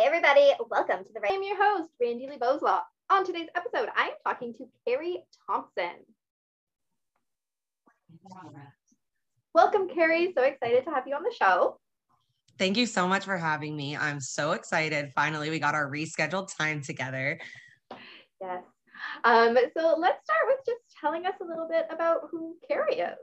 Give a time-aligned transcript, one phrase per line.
[0.00, 2.80] Hey everybody, welcome to the I'm your host, Randy Lee Boslaw.
[3.10, 5.90] On today's episode, I'm talking to Carrie Thompson.
[9.54, 10.32] Welcome, Carrie.
[10.34, 11.78] So excited to have you on the show.
[12.58, 13.94] Thank you so much for having me.
[13.94, 15.12] I'm so excited.
[15.14, 17.38] Finally, we got our rescheduled time together.
[18.40, 18.62] Yes.
[19.24, 23.18] Um, so let's start with just telling us a little bit about who Carrie is.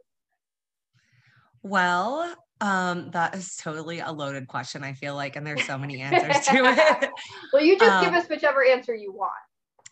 [1.64, 6.02] Well, um, that is totally a loaded question, I feel like, and there's so many
[6.02, 6.54] answers to
[7.04, 7.10] it.
[7.54, 9.32] well, you just um, give us whichever answer you want.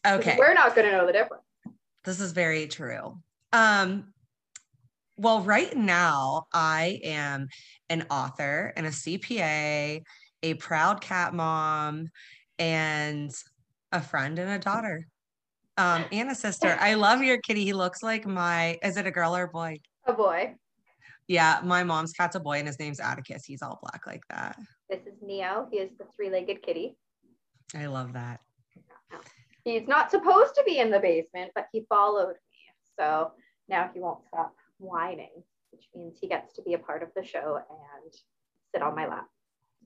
[0.05, 0.35] Okay.
[0.37, 1.43] We're not going to know the difference.
[2.03, 3.17] This is very true.
[3.51, 4.13] Um,
[5.17, 7.47] well, right now, I am
[7.89, 10.03] an author and a CPA,
[10.43, 12.09] a proud cat mom,
[12.59, 13.31] and
[13.91, 15.07] a friend and a daughter,
[15.77, 16.77] um, and a sister.
[16.79, 17.63] I love your kitty.
[17.63, 19.77] He looks like my, is it a girl or a boy?
[20.05, 20.55] A boy.
[21.27, 23.45] Yeah, my mom's cat's a boy and his name's Atticus.
[23.45, 24.57] He's all black like that.
[24.89, 25.67] This is Neo.
[25.71, 26.97] He is the three legged kitty.
[27.75, 28.41] I love that.
[29.63, 32.59] He's not supposed to be in the basement, but he followed me.
[32.99, 33.31] So
[33.67, 35.31] now he won't stop whining,
[35.71, 38.13] which means he gets to be a part of the show and
[38.73, 39.25] sit on my lap.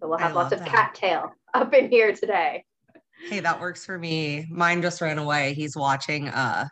[0.01, 2.65] So we'll have lots of cat tail up in here today.
[3.29, 4.45] Hey, that works for me.
[4.49, 5.53] Mine just ran away.
[5.53, 6.67] He's watching uh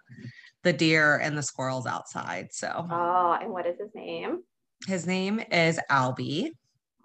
[0.63, 2.49] the deer and the squirrels outside.
[2.51, 4.41] So Oh, and what is his name?
[4.85, 6.51] His name is Albie,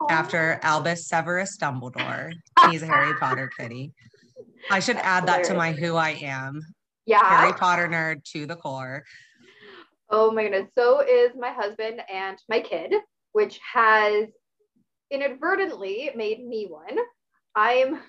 [0.01, 0.11] Aww.
[0.11, 2.33] after Albus Severus Dumbledore.
[2.71, 3.93] He's a Harry Potter kitty.
[4.71, 6.61] I should add that to my who I am.
[7.07, 7.25] Yeah.
[7.25, 9.05] Harry Potter nerd to the core.
[10.11, 10.71] Oh my goodness.
[10.77, 12.95] So is my husband and my kid,
[13.33, 14.29] which has
[15.11, 16.99] inadvertently made me one.
[17.55, 18.01] I'm,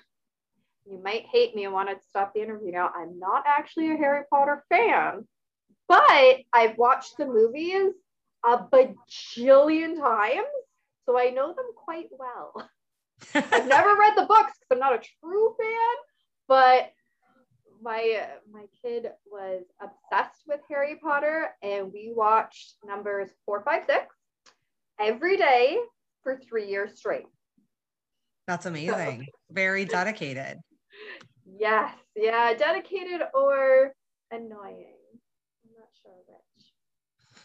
[0.86, 2.90] you might hate me and want to stop the interview now.
[2.94, 5.26] I'm not actually a Harry Potter fan,
[5.88, 7.94] but I've watched the movies
[8.46, 10.46] a bajillion times,
[11.06, 12.68] so I know them quite well.
[13.34, 15.96] I've never read the books because I'm not a true fan,
[16.48, 16.92] but
[17.82, 24.14] my my kid was obsessed with Harry Potter, and we watched numbers four, five, six
[25.00, 25.78] every day
[26.22, 27.26] for three years straight.
[28.46, 29.20] That's amazing.
[29.20, 30.58] So, Very dedicated.
[31.58, 33.92] yes, yeah, dedicated or
[34.30, 34.96] annoying.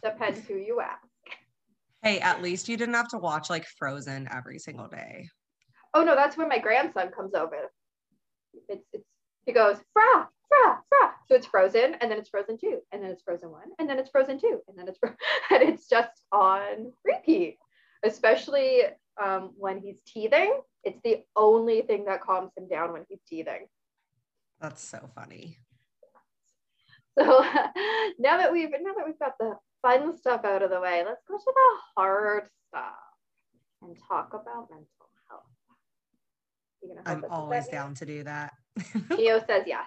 [0.04, 1.04] Depends who you ask.
[2.02, 5.28] Hey, at least you didn't have to watch like Frozen every single day.
[5.94, 7.56] Oh no, that's when my grandson comes over.
[8.68, 9.06] It's it's
[9.46, 11.14] he goes fra fra fra.
[11.28, 14.00] So it's Frozen, and then it's Frozen two, and then it's Frozen one, and then
[14.00, 15.00] it's Frozen two, and then it's
[15.52, 17.58] and it's just on repeat.
[18.04, 18.84] Especially
[19.22, 23.68] um, when he's teething, it's the only thing that calms him down when he's teething.
[24.62, 25.58] That's so funny.
[27.18, 27.26] So
[28.20, 31.24] now that we've now that we've got the fun stuff out of the way, let's
[31.28, 32.94] go to the hard stuff
[33.82, 34.88] and talk about mental
[35.30, 35.44] health.
[37.06, 38.54] I'm always down to do that.
[39.16, 39.86] Geo says yes.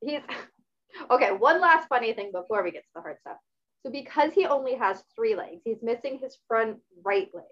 [0.00, 0.20] He's
[1.10, 1.32] okay.
[1.32, 3.36] One last funny thing before we get to the hard stuff.
[3.84, 7.44] So, because he only has three legs, he's missing his front right leg.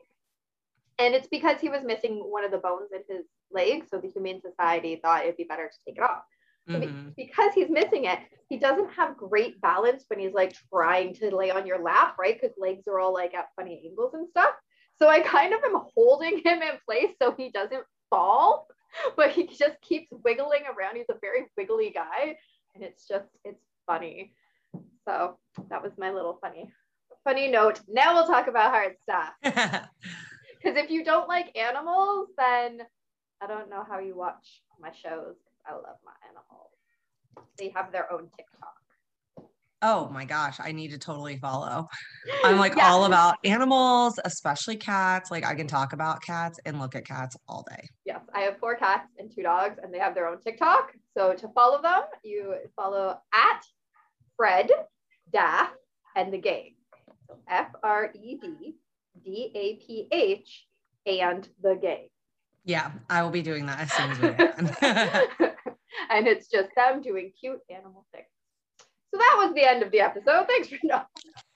[0.98, 3.84] And it's because he was missing one of the bones in his leg.
[3.90, 6.22] So, the Humane Society thought it'd be better to take it off.
[6.68, 7.08] Mm-hmm.
[7.16, 11.50] because he's missing it, he doesn't have great balance when he's like trying to lay
[11.50, 12.40] on your lap, right?
[12.40, 14.54] Because legs are all like at funny angles and stuff.
[14.96, 18.68] So I kind of am holding him in place so he doesn't fall,
[19.16, 20.96] but he just keeps wiggling around.
[20.96, 22.36] He's a very wiggly guy,
[22.74, 24.34] and it's just it's funny.
[25.04, 26.70] So that was my little funny
[27.24, 27.80] funny note.
[27.88, 29.88] Now we'll talk about hard stuff.
[30.62, 32.82] Because if you don't like animals, then
[33.40, 35.34] I don't know how you watch my shows.
[35.66, 36.70] I love my animals.
[37.58, 38.74] They have their own TikTok.
[39.84, 41.88] Oh my gosh, I need to totally follow.
[42.44, 42.88] I'm like yeah.
[42.88, 45.30] all about animals, especially cats.
[45.30, 47.88] Like I can talk about cats and look at cats all day.
[48.04, 50.92] Yes, I have four cats and two dogs, and they have their own TikTok.
[51.16, 53.62] So to follow them, you follow at
[54.36, 54.70] Fred,
[55.32, 55.70] Daph,
[56.14, 56.76] and the gang.
[57.26, 58.76] So F R E D
[59.24, 60.66] D A P H
[61.06, 62.08] and the gang.
[62.64, 64.76] Yeah, I will be doing that as soon as we can.
[66.10, 68.26] and it's just them doing cute animal things.
[69.12, 70.46] So that was the end of the episode.
[70.46, 70.96] Thanks for no.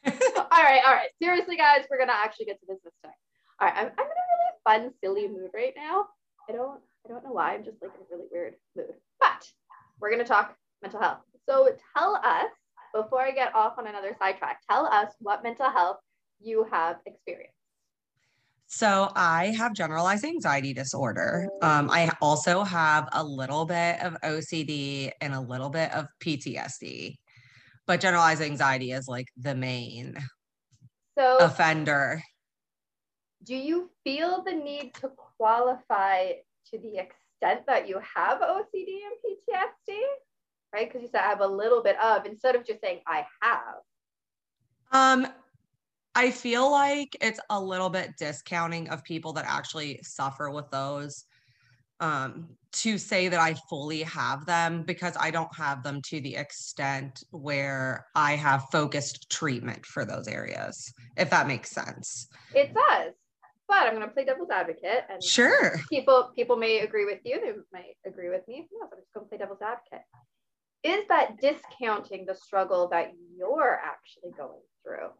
[0.06, 1.08] all right, all right.
[1.22, 3.12] Seriously, guys, we're gonna actually get to business this time.
[3.60, 6.06] All right, I'm, I'm in a really fun, silly mood right now.
[6.48, 7.54] I don't I don't know why.
[7.54, 8.94] I'm just like in a really weird mood.
[9.20, 9.48] But
[10.00, 11.20] we're gonna talk mental health.
[11.48, 12.50] So tell us
[12.92, 14.60] before I get off on another sidetrack.
[14.68, 15.98] Tell us what mental health
[16.40, 17.55] you have experienced.
[18.68, 21.48] So I have generalized anxiety disorder.
[21.62, 27.14] Um, I also have a little bit of OCD and a little bit of PTSD,
[27.86, 30.16] but generalized anxiety is like the main
[31.16, 32.20] so offender.
[33.44, 36.32] Do you feel the need to qualify
[36.72, 39.96] to the extent that you have OCD and PTSD,
[40.74, 40.88] right?
[40.88, 43.76] Because you said I have a little bit of instead of just saying I have.
[44.90, 45.32] Um,
[46.16, 51.26] I feel like it's a little bit discounting of people that actually suffer with those
[52.00, 56.36] um, to say that I fully have them because I don't have them to the
[56.36, 62.28] extent where I have focused treatment for those areas, if that makes sense.
[62.54, 63.12] It does.
[63.68, 67.40] But I'm going to play devil's advocate, and sure, people people may agree with you.
[67.40, 68.66] They might agree with me.
[68.72, 70.06] No, I'm just going to play devil's advocate.
[70.82, 75.10] Is that discounting the struggle that you're actually going through?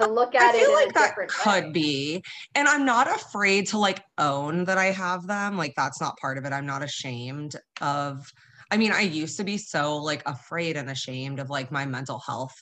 [0.00, 1.72] To look at I feel like that could way.
[1.72, 2.24] be.
[2.54, 5.56] And I'm not afraid to like own that I have them.
[5.56, 6.52] Like that's not part of it.
[6.52, 8.30] I'm not ashamed of
[8.70, 12.18] I mean, I used to be so like afraid and ashamed of like my mental
[12.18, 12.54] health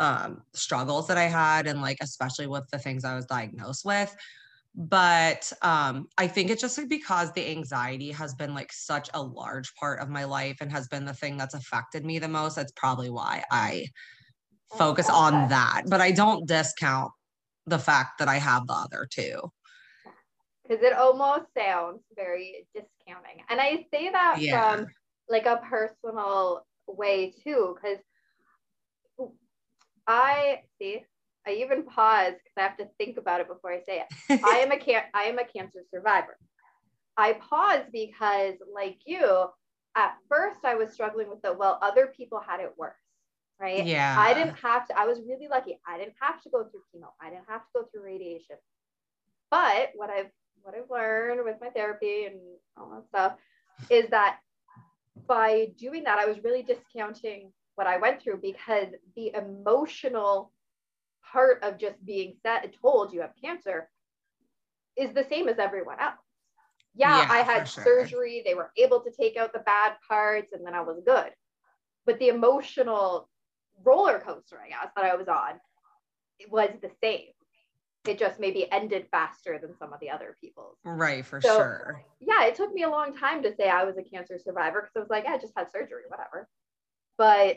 [0.00, 4.14] um struggles that I had and like especially with the things I was diagnosed with
[4.78, 9.74] but um i think it's just because the anxiety has been like such a large
[9.74, 12.70] part of my life and has been the thing that's affected me the most that's
[12.76, 13.84] probably why i
[14.76, 15.82] focus oh, on that.
[15.86, 17.12] But I don't discount
[17.66, 19.40] the fact that I have the other two.
[20.66, 23.42] Because it almost sounds very discounting.
[23.48, 24.76] And I say that yeah.
[24.76, 24.86] from
[25.28, 27.98] like a personal way too, because
[30.06, 31.04] I see
[31.46, 34.40] I even pause because I have to think about it before I say it.
[34.44, 36.36] I am a can- I am a cancer survivor.
[37.16, 39.46] I pause because, like you,
[39.96, 42.94] at first I was struggling with the well, other people had it worse
[43.60, 43.84] right?
[43.84, 44.16] Yeah.
[44.18, 45.78] I didn't have to, I was really lucky.
[45.86, 47.08] I didn't have to go through chemo.
[47.20, 48.56] I didn't have to go through radiation.
[49.50, 50.30] But what I've
[50.62, 52.36] what I've learned with my therapy and
[52.76, 53.38] all that stuff
[53.90, 54.38] is that
[55.26, 60.52] by doing that, I was really discounting what I went through because the emotional
[61.32, 63.88] part of just being set and told you have cancer
[64.96, 66.16] is the same as everyone else.
[66.94, 67.84] Yeah, yeah I had sure.
[67.84, 68.42] surgery.
[68.44, 71.30] They were able to take out the bad parts and then I was good.
[72.04, 73.28] But the emotional
[73.84, 75.60] roller coaster, I guess, that I was on,
[76.38, 77.26] it was the same.
[78.06, 80.76] It just maybe ended faster than some of the other people's.
[80.84, 82.02] Right, for so, sure.
[82.20, 84.92] Yeah, it took me a long time to say I was a cancer survivor because
[84.96, 86.48] I was like, yeah, I just had surgery, whatever.
[87.18, 87.56] But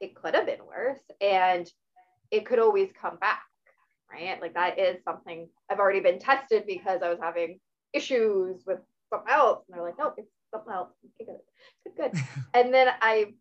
[0.00, 1.68] it could have been worse and
[2.30, 3.42] it could always come back,
[4.10, 4.40] right?
[4.40, 7.58] Like that is something I've already been tested because I was having
[7.92, 8.78] issues with
[9.10, 9.64] something else.
[9.66, 10.90] And they're like, no, it's something else.
[11.20, 12.22] Okay, good, good, good.
[12.54, 13.32] and then I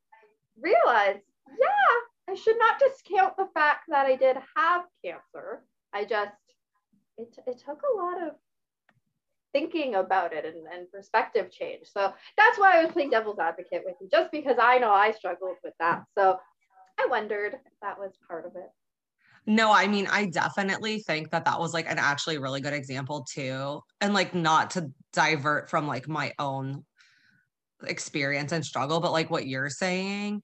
[0.59, 1.97] realized, yeah,
[2.29, 5.63] I should not discount the fact that I did have cancer.
[5.94, 6.31] I just,
[7.18, 8.33] it, it took a lot of
[9.53, 11.88] thinking about it and, and perspective change.
[11.91, 15.12] So that's why I was playing devil's advocate with you, just because I know I
[15.12, 16.03] struggled with that.
[16.18, 16.38] So
[17.00, 18.69] I wondered if that was part of it.
[19.45, 23.25] No, I mean, I definitely think that that was like an actually really good example
[23.31, 23.79] too.
[24.01, 26.83] And like, not to divert from like my own
[27.85, 30.41] experience and struggle, but like what you're saying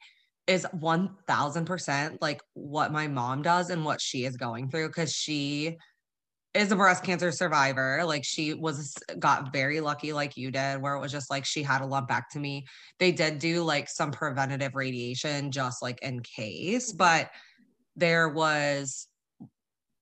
[0.48, 5.78] is 1000% like what my mom does and what she is going through because she
[6.54, 8.02] is a breast cancer survivor.
[8.06, 11.64] Like she was got very lucky like you did where it was just like she
[11.64, 12.64] had a lumpectomy.
[13.00, 16.98] They did do like some preventative radiation just like in case, mm-hmm.
[16.98, 17.30] but
[17.96, 19.08] there was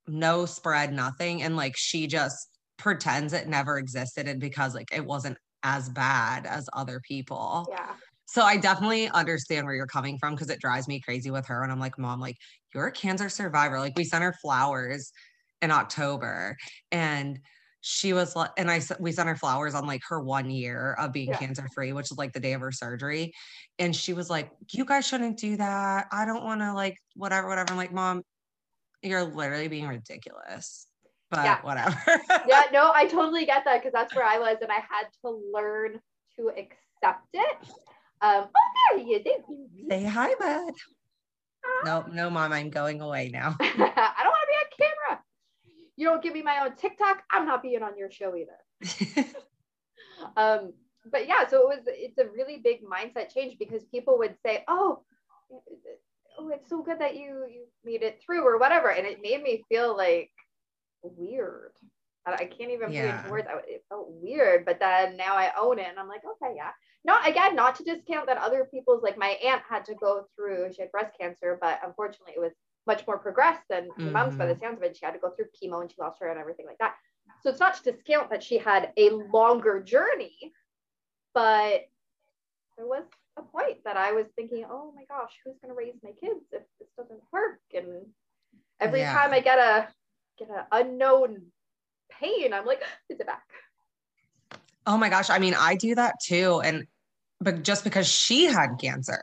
[0.07, 2.47] no spread nothing and like she just
[2.77, 7.67] pretends it never existed and because like it wasn't as bad as other people.
[7.69, 7.93] Yeah.
[8.31, 11.63] So I definitely understand where you're coming from because it drives me crazy with her.
[11.63, 12.37] And I'm like, mom, like
[12.73, 13.77] you're a cancer survivor.
[13.77, 15.11] Like we sent her flowers
[15.61, 16.55] in October
[16.93, 17.37] and
[17.81, 21.11] she was like, and I we sent her flowers on like her one year of
[21.11, 21.39] being yeah.
[21.39, 23.33] cancer free, which is like the day of her surgery.
[23.79, 26.07] And she was like, You guys shouldn't do that.
[26.09, 27.71] I don't want to like whatever, whatever.
[27.71, 28.21] I'm like, Mom,
[29.01, 30.87] you're literally being ridiculous.
[31.31, 31.61] But yeah.
[31.63, 31.99] whatever.
[32.47, 35.37] yeah, no, I totally get that because that's where I was, and I had to
[35.53, 35.99] learn
[36.37, 37.57] to accept it
[38.21, 39.41] um, oh, there you did.
[39.89, 40.73] Say hi, bud.
[41.83, 43.55] No, no, mom, I'm going away now.
[43.59, 45.23] I don't want to be on camera.
[45.95, 47.23] You don't give me my own TikTok.
[47.31, 49.25] I'm not being on your show either.
[50.37, 50.73] um,
[51.11, 51.79] but yeah, so it was.
[51.87, 55.03] It's a really big mindset change because people would say, "Oh,
[55.51, 59.41] oh, it's so good that you you made it through," or whatever, and it made
[59.41, 60.31] me feel like
[61.03, 61.71] weird.
[62.25, 63.11] I can't even yeah.
[63.11, 63.47] put into words.
[63.67, 66.69] It felt weird, but then now I own it, and I'm like, okay, yeah,
[67.03, 70.71] not again, not to discount that other people's like my aunt had to go through,
[70.73, 72.53] she had breast cancer, but unfortunately it was
[72.87, 74.11] much more progressed than mm-hmm.
[74.11, 74.61] mom's by the mm-hmm.
[74.61, 74.97] sounds of it.
[74.97, 76.95] She had to go through chemo and she lost her and everything like that.
[77.41, 80.53] So it's not to discount that she had a longer journey,
[81.33, 81.85] but
[82.77, 83.03] there was
[83.37, 86.63] a point that I was thinking, oh my gosh, who's gonna raise my kids if
[86.79, 87.59] this doesn't work?
[87.73, 88.05] And
[88.79, 89.13] every yeah.
[89.13, 89.87] time I get a
[90.37, 91.43] get an unknown
[92.11, 93.43] pain, I'm like, is it back?
[94.85, 95.29] Oh my gosh.
[95.29, 96.61] I mean, I do that too.
[96.63, 96.87] And
[97.41, 99.21] but just because she had cancer,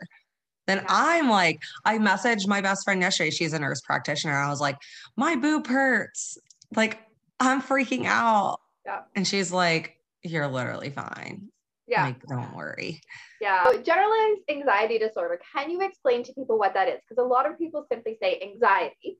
[0.66, 3.30] then I'm like, I messaged my best friend yesterday.
[3.30, 4.34] She's a nurse practitioner.
[4.34, 4.76] I was like,
[5.16, 6.36] my boob hurts.
[6.76, 6.98] Like,
[7.40, 8.58] I'm freaking out.
[8.84, 9.00] Yeah.
[9.16, 11.48] And she's like, You're literally fine.
[11.86, 12.04] Yeah.
[12.04, 13.00] Like, don't worry.
[13.40, 13.64] Yeah.
[13.64, 15.40] So generalized anxiety disorder.
[15.54, 17.00] Can you explain to people what that is?
[17.08, 19.18] Because a lot of people simply say anxiety.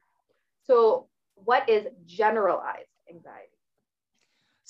[0.64, 3.57] So, what is generalized anxiety?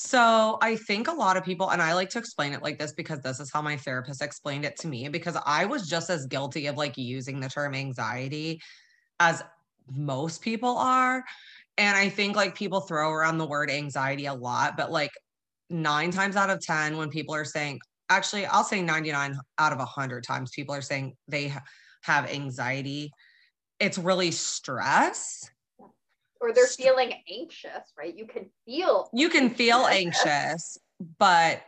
[0.00, 2.92] So I think a lot of people, and I like to explain it like this
[2.92, 6.24] because this is how my therapist explained it to me, because I was just as
[6.26, 8.60] guilty of like using the term anxiety
[9.18, 9.42] as
[9.92, 11.24] most people are.
[11.78, 15.10] And I think like people throw around the word anxiety a lot, but like
[15.68, 19.78] nine times out of 10, when people are saying, actually, I'll say 99 out of
[19.78, 21.64] 100 times, people are saying they ha-
[22.02, 23.10] have anxiety,
[23.80, 25.50] it's really stress.
[26.40, 28.16] Or they're feeling anxious, right?
[28.16, 29.10] You can feel.
[29.12, 30.78] you can feel anxious,
[31.18, 31.62] but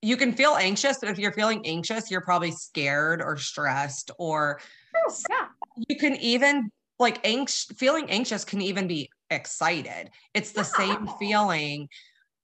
[0.00, 0.98] you can feel anxious.
[1.00, 4.60] But if you're feeling anxious, you're probably scared or stressed, or.
[5.28, 5.46] Yeah.
[5.88, 10.10] you can even like anx- feeling anxious can even be excited.
[10.34, 11.88] It's the same feeling.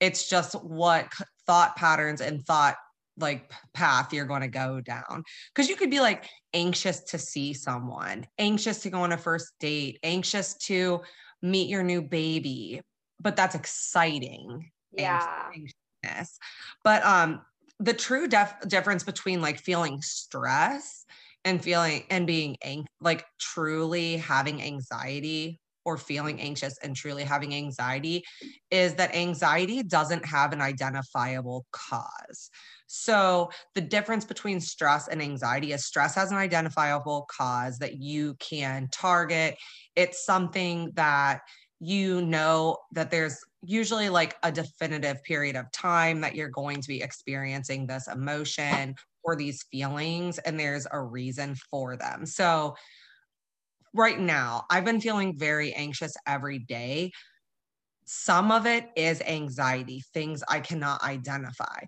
[0.01, 1.07] It's just what
[1.47, 2.77] thought patterns and thought
[3.21, 5.25] like path you're going to go down.
[5.55, 9.53] Because you could be like anxious to see someone, anxious to go on a first
[9.61, 11.01] date, anxious to
[11.43, 12.81] meet your new baby,
[13.21, 15.51] but that's exciting Yeah.
[15.55, 16.39] anxiousness.
[16.85, 17.43] But um
[17.81, 21.05] the true def- difference between like feeling stress
[21.45, 27.55] and feeling and being ang- like truly having anxiety or feeling anxious and truly having
[27.55, 28.23] anxiety
[28.71, 32.51] is that anxiety doesn't have an identifiable cause.
[32.89, 38.35] So the difference between stress and anxiety is stress has an identifiable cause that you
[38.35, 39.57] can target.
[39.99, 41.41] It's something that
[41.81, 46.89] you know that there's usually like a definitive period of time that you're going to
[46.89, 52.25] be experiencing this emotion or these feelings and there's a reason for them.
[52.25, 52.77] So
[53.93, 57.11] right now, I've been feeling very anxious every day.
[58.05, 61.81] Some of it is anxiety, things I cannot identify,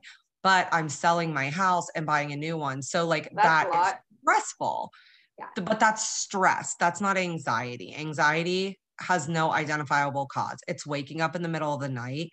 [0.43, 2.83] but I'm selling my house and buying a new one.
[2.83, 4.91] So, like, That's that is stressful.
[5.41, 5.63] Yeah.
[5.65, 6.75] But that's stress.
[6.79, 7.95] That's not anxiety.
[7.97, 10.59] Anxiety has no identifiable cause.
[10.69, 12.31] It's waking up in the middle of the night,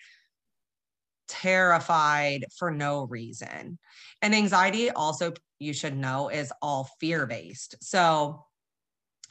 [1.29, 3.79] terrified for no reason.
[4.21, 7.75] And anxiety, also, you should know, is all fear based.
[7.81, 8.43] So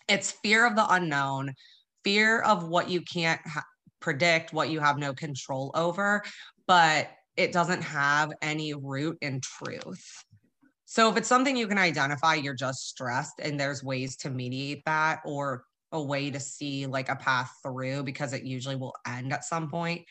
[0.08, 1.52] it's fear of the unknown,
[2.02, 3.64] fear of what you can't ha-
[4.00, 6.22] predict, what you have no control over,
[6.66, 10.24] but it doesn't have any root in truth.
[10.86, 14.84] So if it's something you can identify, you're just stressed and there's ways to mediate
[14.86, 19.32] that or a way to see like a path through because it usually will end
[19.32, 20.02] at some point.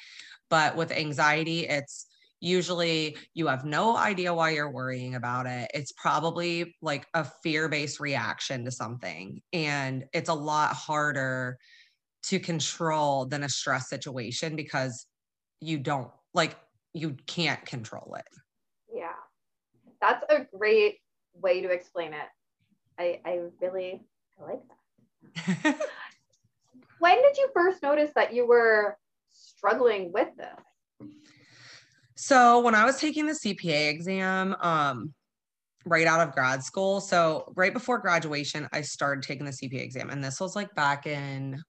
[0.49, 2.07] But with anxiety, it's
[2.41, 5.71] usually you have no idea why you're worrying about it.
[5.73, 9.41] It's probably like a fear based reaction to something.
[9.53, 11.57] And it's a lot harder
[12.23, 15.05] to control than a stress situation because
[15.61, 16.57] you don't like,
[16.93, 18.27] you can't control it.
[20.01, 20.99] That's a great
[21.33, 22.27] way to explain it.
[22.97, 24.01] I, I really
[24.39, 24.61] I like
[25.65, 25.79] that.
[26.99, 28.97] When did you first notice that you were
[29.31, 31.09] struggling with this?
[32.15, 35.13] So when I was taking the CPA exam, um,
[35.85, 40.09] right out of grad school, so right before graduation, I started taking the CPA exam,
[40.09, 41.61] and this was like back in.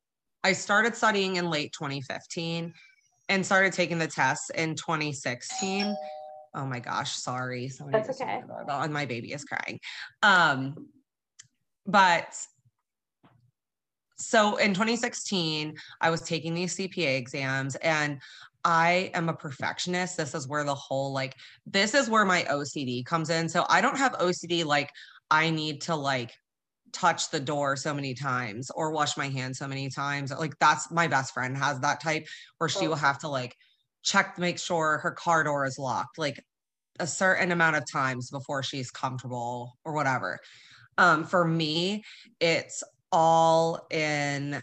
[0.44, 2.72] I started studying in late 2015,
[3.28, 5.94] and started taking the tests in 2016.
[6.56, 7.68] Oh my gosh, sorry.
[7.68, 8.32] Somebody That's okay.
[8.32, 9.78] rang the doorbell And my baby is crying.
[10.22, 10.88] Um,
[11.86, 12.34] but
[14.18, 18.20] so in 2016, I was taking these CPA exams and
[18.64, 20.16] I am a perfectionist.
[20.16, 21.34] This is where the whole like,
[21.66, 23.50] this is where my OCD comes in.
[23.50, 24.90] So I don't have OCD like
[25.30, 26.32] I need to like
[26.92, 30.32] touch the door so many times or wash my hands so many times.
[30.32, 32.88] Like that's my best friend has that type where she Oh.
[32.90, 33.54] will have to like
[34.06, 36.42] check to make sure her car door is locked like
[36.98, 40.38] a certain amount of times before she's comfortable or whatever.
[40.96, 42.04] Um, for me,
[42.40, 42.82] it's
[43.12, 44.62] all in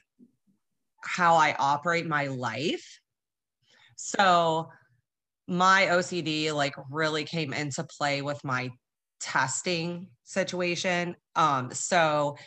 [1.03, 2.99] how I operate my life.
[3.97, 4.69] So
[5.47, 8.71] my OCD like really came into play with my
[9.19, 11.15] testing situation.
[11.35, 12.37] Um, so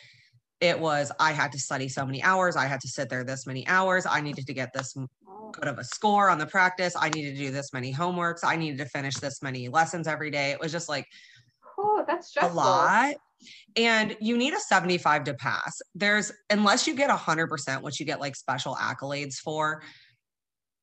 [0.59, 3.45] it was I had to study so many hours, I had to sit there this
[3.45, 4.95] many hours, I needed to get this
[5.29, 8.39] Oh, good of a score on the practice, I needed to do this many homeworks,
[8.43, 10.51] I needed to finish this many lessons every day.
[10.51, 11.05] It was just like
[11.77, 13.15] oh that's a lot.
[13.75, 15.79] And you need a 75 to pass.
[15.93, 19.83] There's, unless you get 100%, which you get like special accolades for,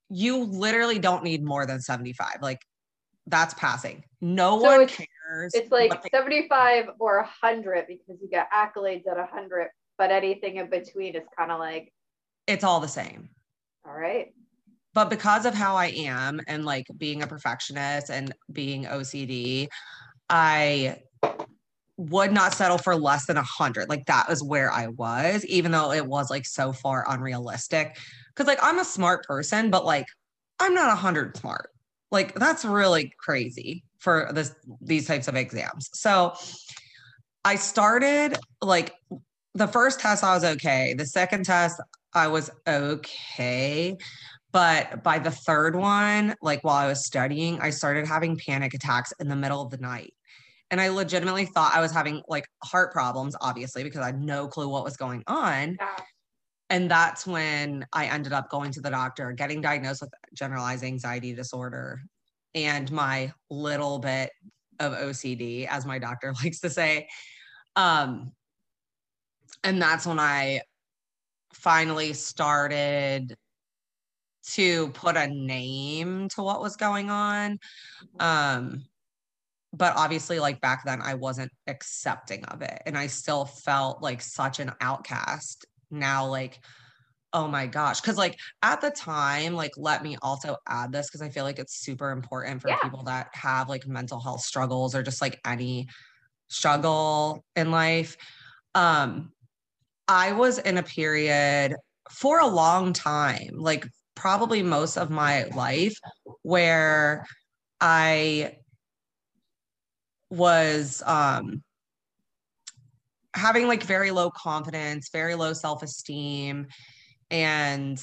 [0.09, 2.37] you literally don't need more than 75.
[2.43, 2.61] Like
[3.27, 4.05] that's passing.
[4.21, 5.55] No So one it's- cares.
[5.55, 10.57] It's like what they- 75 or 100 because you get accolades at 100, but anything
[10.57, 11.93] in between is kind of like,
[12.47, 13.31] it's all the same.
[13.87, 14.35] all right.
[14.93, 19.67] But because of how I am and like being a perfectionist and being OCD,
[20.31, 20.99] I
[21.97, 23.89] would not settle for less than a hundred.
[23.89, 27.97] Like that was where I was, even though it was like so far unrealistic.
[28.37, 30.07] Cause like I'm a smart person, but like
[30.61, 31.71] I'm not a hundred smart.
[32.15, 35.91] Like that's really crazy for this these types of exams.
[35.93, 36.35] So
[37.45, 38.95] I started like
[39.55, 40.95] the first test I was okay.
[40.95, 41.83] The second test
[42.15, 43.97] I was okay.
[44.53, 49.13] But by the third one, like while I was studying, I started having panic attacks
[49.19, 50.15] in the middle of the night.
[50.71, 54.47] And I legitimately thought I was having like heart problems, obviously, because I had no
[54.47, 55.77] clue what was going on.
[55.81, 55.97] Yeah.
[56.71, 61.35] And that's when I ended up going to the doctor, getting diagnosed with generalized anxiety
[61.35, 62.01] disorder
[62.55, 64.31] and my little bit
[64.81, 67.09] of OCD, as my doctor likes to say.
[67.77, 68.33] Um,
[69.63, 70.63] and that's when I
[71.53, 73.37] finally started
[74.47, 77.59] to put a name to what was going on.
[78.21, 78.85] Um,
[79.73, 82.83] but obviously, like back then, I wasn't accepting of it.
[82.87, 85.67] And I still felt like such an outcast.
[85.91, 86.61] Now, like,
[87.33, 88.01] oh my gosh.
[88.01, 91.59] Cause, like, at the time, like, let me also add this because I feel like
[91.59, 92.79] it's super important for Yeah.
[92.83, 95.89] people that have like mental health struggles or just like any
[96.49, 98.17] struggle in life.
[98.75, 99.33] Um,
[100.09, 101.75] I was in a period
[102.11, 105.97] for a long time, like probably most of my life,
[106.43, 107.27] where
[107.81, 108.59] I
[110.31, 111.63] was um
[113.35, 116.67] having like very low confidence, very low self-esteem
[117.31, 118.01] and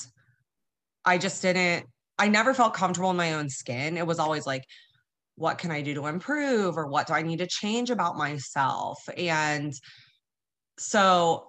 [1.05, 1.85] I just didn't
[2.19, 3.97] I never felt comfortable in my own skin.
[3.97, 4.63] It was always like
[5.35, 8.99] what can I do to improve or what do I need to change about myself?
[9.17, 9.73] And
[10.77, 11.47] so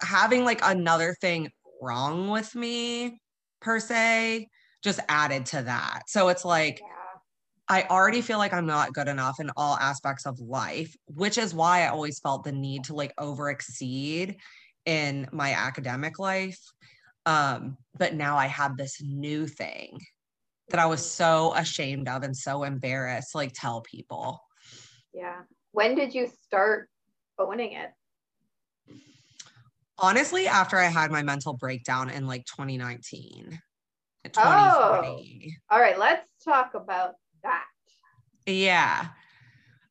[0.00, 1.48] having like another thing
[1.80, 3.18] wrong with me
[3.60, 4.48] per se
[4.82, 6.02] just added to that.
[6.08, 6.99] So it's like Yeah.
[7.70, 11.54] I already feel like I'm not good enough in all aspects of life, which is
[11.54, 14.38] why I always felt the need to like over exceed
[14.86, 16.58] in my academic life.
[17.26, 20.00] Um, but now I have this new thing
[20.70, 24.40] that I was so ashamed of and so embarrassed to like tell people.
[25.14, 25.42] Yeah.
[25.70, 26.88] When did you start
[27.38, 27.92] owning it?
[29.96, 33.60] Honestly, after I had my mental breakdown in like 2019,
[34.36, 35.22] Oh.
[35.70, 37.64] All right, let's talk about that.
[38.46, 39.08] Yeah.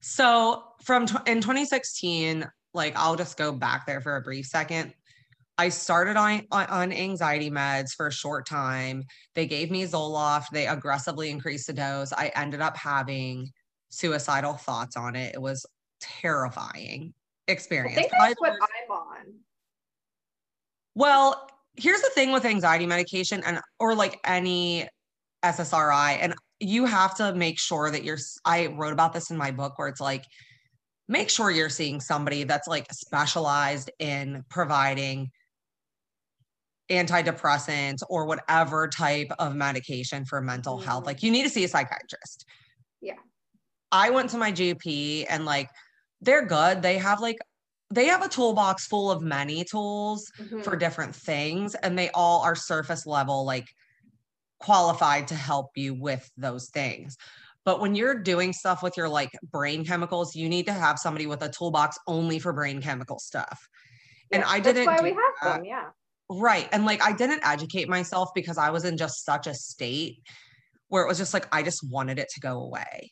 [0.02, 4.94] So from tw- in 2016, like I'll just go back there for a brief second.
[5.58, 9.04] I started on, on anxiety meds for a short time.
[9.36, 10.46] They gave me Zoloft.
[10.54, 12.14] They aggressively increased the dose.
[12.14, 13.52] I ended up having
[13.90, 15.36] suicidal thoughts on it.
[15.36, 15.66] It was
[16.00, 17.14] terrifying
[17.50, 17.98] experience.
[17.98, 19.34] I think that's what I'm on.
[20.96, 24.88] well, here's the thing with anxiety medication and or like any
[25.44, 29.52] SSRI and you have to make sure that you're I wrote about this in my
[29.52, 30.26] book where it's like
[31.08, 35.30] make sure you're seeing somebody that's like specialized in providing
[36.92, 41.08] antidepressants or whatever type of medication for mental health Mhm.
[41.08, 42.46] like you need to see a psychiatrist
[43.00, 43.14] Yeah.
[43.92, 45.70] i went to my gp and like
[46.22, 47.38] they're good they have like
[47.92, 50.64] they have a toolbox full of many tools Mhm.
[50.64, 53.68] for different things and they all are surface level like
[54.60, 57.18] qualified to help you with those things
[57.66, 61.28] but when you're doing stuff with your like brain chemicals you need to have somebody
[61.28, 63.68] with a toolbox only for brain chemical stuff
[64.32, 65.56] and I That's didn't why we have that.
[65.58, 65.66] them.
[65.66, 65.86] Yeah.
[66.30, 70.22] right and like i didn't educate myself because i was in just such a state
[70.90, 73.12] where it was just like i just wanted it to go away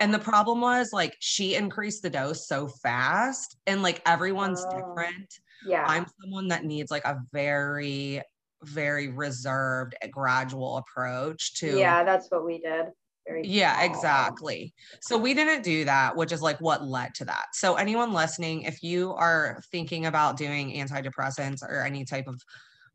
[0.00, 4.70] and the problem was like she increased the dose so fast and like everyone's Oh.
[4.76, 5.32] different
[5.66, 5.84] Yeah.
[5.86, 8.20] I'm someone that needs like a very,
[8.66, 11.78] very reserved, gradual approach to.
[11.78, 12.86] yeah, that's what we did.
[13.26, 13.84] Very Yeah, small.
[13.84, 14.74] exactly.
[15.00, 17.46] So we didn't do that, which is like what led to that.
[17.52, 22.40] So anyone listening, if you are thinking about doing antidepressants or any type of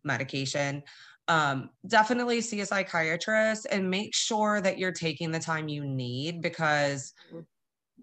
[0.03, 0.83] medication,
[1.27, 6.41] um, definitely see a psychiatrist and make sure that you're taking the time you need
[6.41, 7.45] because Mhm.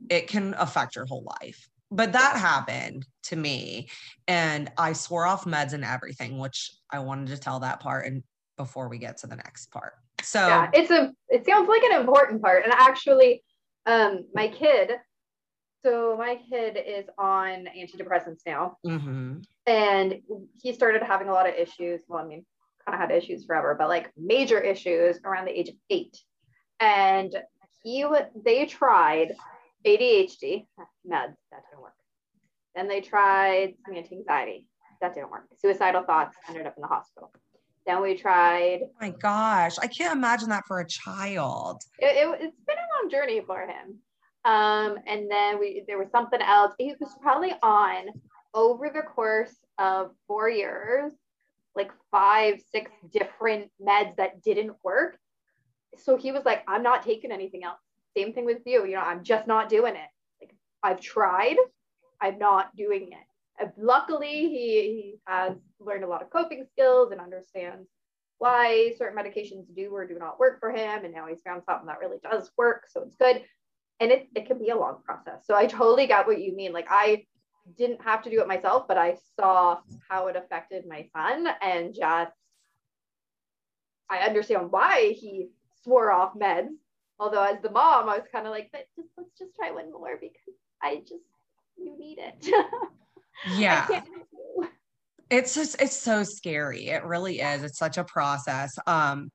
[0.08, 1.68] it can affect your whole life.
[1.90, 3.88] But that happened to me,
[4.26, 8.22] and I swore off meds and everything, which I wanted to tell that part and
[8.56, 9.92] before we get to the next part.
[10.22, 13.42] So yeah it's a it sounds like an important part and actually
[13.86, 14.92] um my kid
[15.84, 19.44] so my kid is on antidepressants now mhm.
[19.66, 20.20] and
[20.60, 22.44] he started having a lot of issues well i mean
[22.84, 26.18] kind of had issues forever but like major issues around the age of eight
[26.80, 27.36] and
[27.82, 28.04] he
[28.44, 29.34] they tried
[29.86, 30.66] ADHD
[31.06, 31.94] meds that didn't work.
[32.74, 34.66] Then they tried some anti-anxiety
[35.00, 35.46] that didn't work.
[35.58, 37.32] Suicidal thoughts ended up in the hospital.
[37.86, 38.80] Then we tried.
[38.82, 41.82] Oh my gosh, I can't imagine that for a child.
[42.00, 43.98] It, it, has been a long journey for him.
[44.44, 46.74] Um, and then we there was something else.
[46.78, 48.06] He was probably on
[48.54, 51.12] over the course of four years,
[51.76, 55.16] like five, six different meds that didn't work.
[55.98, 57.78] So he was like, I'm not taking anything else.
[58.16, 58.84] Same thing with you.
[58.86, 60.08] You know, I'm just not doing it.
[60.40, 61.56] Like I've tried,
[62.20, 63.26] I'm not doing it
[63.76, 67.88] luckily, he, he has learned a lot of coping skills and understands
[68.38, 71.04] why certain medications do or do not work for him.
[71.04, 72.84] And now he's found something that really does work.
[72.88, 73.42] So it's good.
[73.98, 75.46] And it, it can be a long process.
[75.46, 76.72] So I totally got what you mean.
[76.72, 77.24] Like I
[77.78, 81.94] didn't have to do it myself, but I saw how it affected my son and
[81.94, 82.32] just
[84.08, 85.48] I understand why he
[85.82, 86.68] swore off meds.
[87.18, 89.90] Although as the mom, I was kind of like, but just let's just try one
[89.90, 91.24] more because I just
[91.76, 92.46] you need it.
[93.56, 94.02] yeah.
[95.30, 96.88] it's just it's so scary.
[96.88, 97.62] It really is.
[97.62, 98.78] It's such a process.
[98.86, 99.30] Um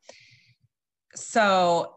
[1.13, 1.93] so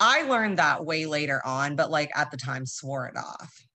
[0.00, 3.66] i learned that way later on but like at the time swore it off.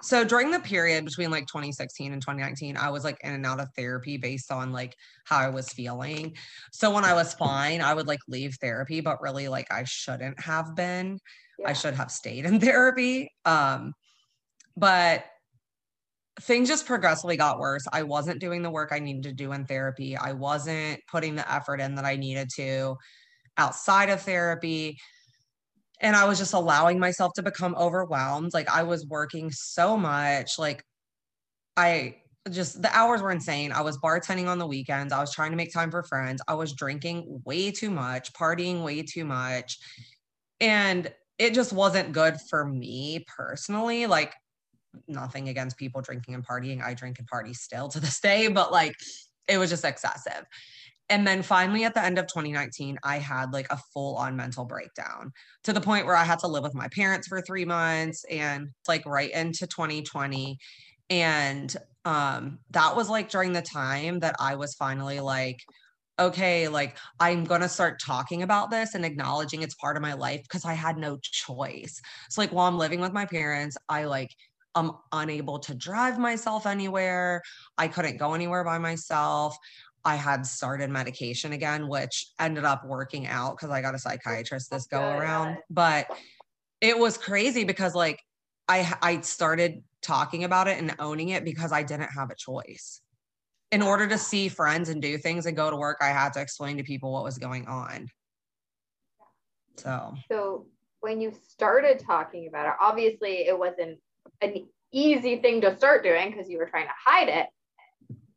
[0.00, 3.60] So during the period between like 2016 and 2019 i was like in and out
[3.60, 6.34] of therapy based on like how i was feeling
[6.72, 10.38] so when i was fine i would like leave therapy but really like i shouldn't
[10.40, 11.18] have been
[11.58, 11.68] yeah.
[11.68, 13.92] i should have stayed in therapy um
[14.76, 15.24] but
[16.40, 17.84] things just progressively got worse.
[17.92, 20.16] I wasn't doing the work I needed to do in therapy.
[20.16, 22.96] I wasn't putting the effort in that I needed to
[23.58, 24.98] outside of therapy.
[26.02, 28.52] And I was just allowing myself to become overwhelmed.
[28.52, 30.58] Like I was working so much.
[30.58, 30.84] Like
[31.76, 32.16] I
[32.50, 33.72] just, the hours were insane.
[33.72, 35.12] I was bartending on the weekends.
[35.12, 36.42] I was trying to make time for friends.
[36.48, 39.78] I was drinking way too much, partying way too much.
[40.60, 44.06] And it just wasn't good for me personally.
[44.06, 44.34] Like
[45.06, 46.82] nothing against people drinking and partying.
[46.82, 48.94] I drink and party still to this day, but like
[49.48, 50.44] it was just excessive.
[51.08, 54.64] And then finally at the end of 2019, I had like a full on mental
[54.64, 55.32] breakdown
[55.64, 58.68] to the point where I had to live with my parents for three months and
[58.88, 60.56] like right into 2020.
[61.10, 65.58] And um, that was like during the time that I was finally like,
[66.18, 70.14] okay, like I'm going to start talking about this and acknowledging it's part of my
[70.14, 72.00] life because I had no choice.
[72.30, 74.30] So, like, while I'm living with my parents, I like
[74.74, 77.42] I'm unable to drive myself anywhere.
[77.76, 79.56] I couldn't go anywhere by myself.
[80.04, 83.98] I had started medication again, which ended up working out because I got a oh,
[83.98, 85.58] psychiatrist this go around.
[85.70, 86.06] But
[86.80, 88.20] it was crazy because like
[88.68, 93.00] I I started talking about it and owning it because I didn't have a choice.
[93.70, 96.40] In order to see friends and do things and go to work, I had to
[96.40, 98.08] explain to people what was going on.
[99.76, 100.66] So so
[101.00, 103.98] when you started talking about it, obviously it wasn't
[104.40, 107.46] an easy thing to start doing because you were trying to hide it.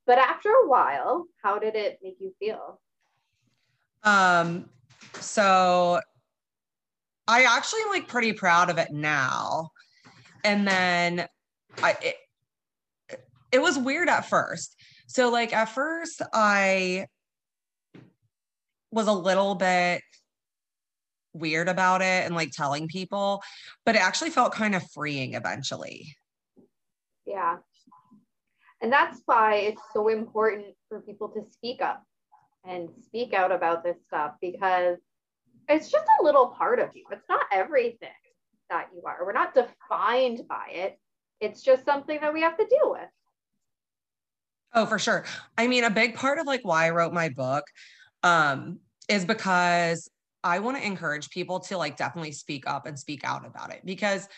[0.05, 2.79] But after a while, how did it make you feel?
[4.03, 4.69] Um,
[5.19, 5.99] so
[7.27, 9.71] I actually am like pretty proud of it now.
[10.43, 11.27] And then
[11.81, 12.15] I it,
[13.51, 14.75] it was weird at first.
[15.07, 17.07] So like at first I
[18.91, 20.01] was a little bit
[21.33, 23.41] weird about it and like telling people,
[23.85, 26.15] but it actually felt kind of freeing eventually.
[27.25, 27.57] Yeah.
[28.85, 32.03] And that's why it's so important for people to speak up
[32.63, 34.99] and speak out about this stuff because
[35.67, 37.03] it's just a little part of you.
[37.11, 38.09] It's not everything
[38.69, 39.25] that you are.
[39.25, 40.99] We're not defined by it.
[41.41, 43.09] It's just something that we have to deal with.
[44.75, 45.25] Oh, for sure.
[45.57, 47.63] I mean, a big part of like why I wrote my book
[48.21, 50.11] um, is because
[50.43, 53.81] I want to encourage people to like definitely speak up and speak out about it
[53.83, 54.29] because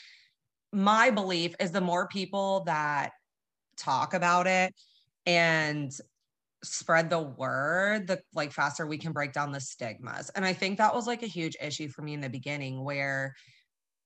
[0.71, 3.11] my belief is the more people that
[3.77, 4.73] talk about it
[5.25, 5.91] and
[6.63, 10.29] spread the word the like faster we can break down the stigmas.
[10.35, 13.35] And i think that was like a huge issue for me in the beginning where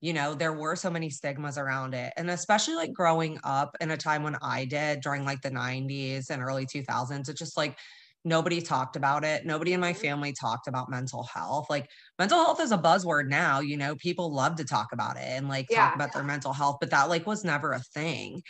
[0.02, 2.14] you know there were so many stigmas around it.
[2.18, 6.30] And especially like growing up in a time when i did during like the 90s
[6.30, 7.78] and early 2000s it just like
[8.24, 9.46] nobody talked about it.
[9.46, 10.02] Nobody in my mm-hmm.
[10.02, 11.68] family talked about mental health.
[11.70, 15.24] Like mental health is a buzzword now you know people love to talk about it
[15.26, 15.86] and like yeah.
[15.86, 18.44] talk about their mental health but that like was never a thing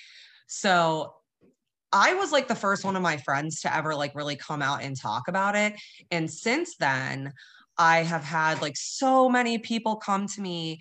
[0.53, 1.13] so
[1.93, 4.83] I was like the first one of my friends to ever like really come out
[4.83, 5.75] and talk about it.
[6.11, 7.31] And since then,
[7.77, 10.79] I have had like so many people come to me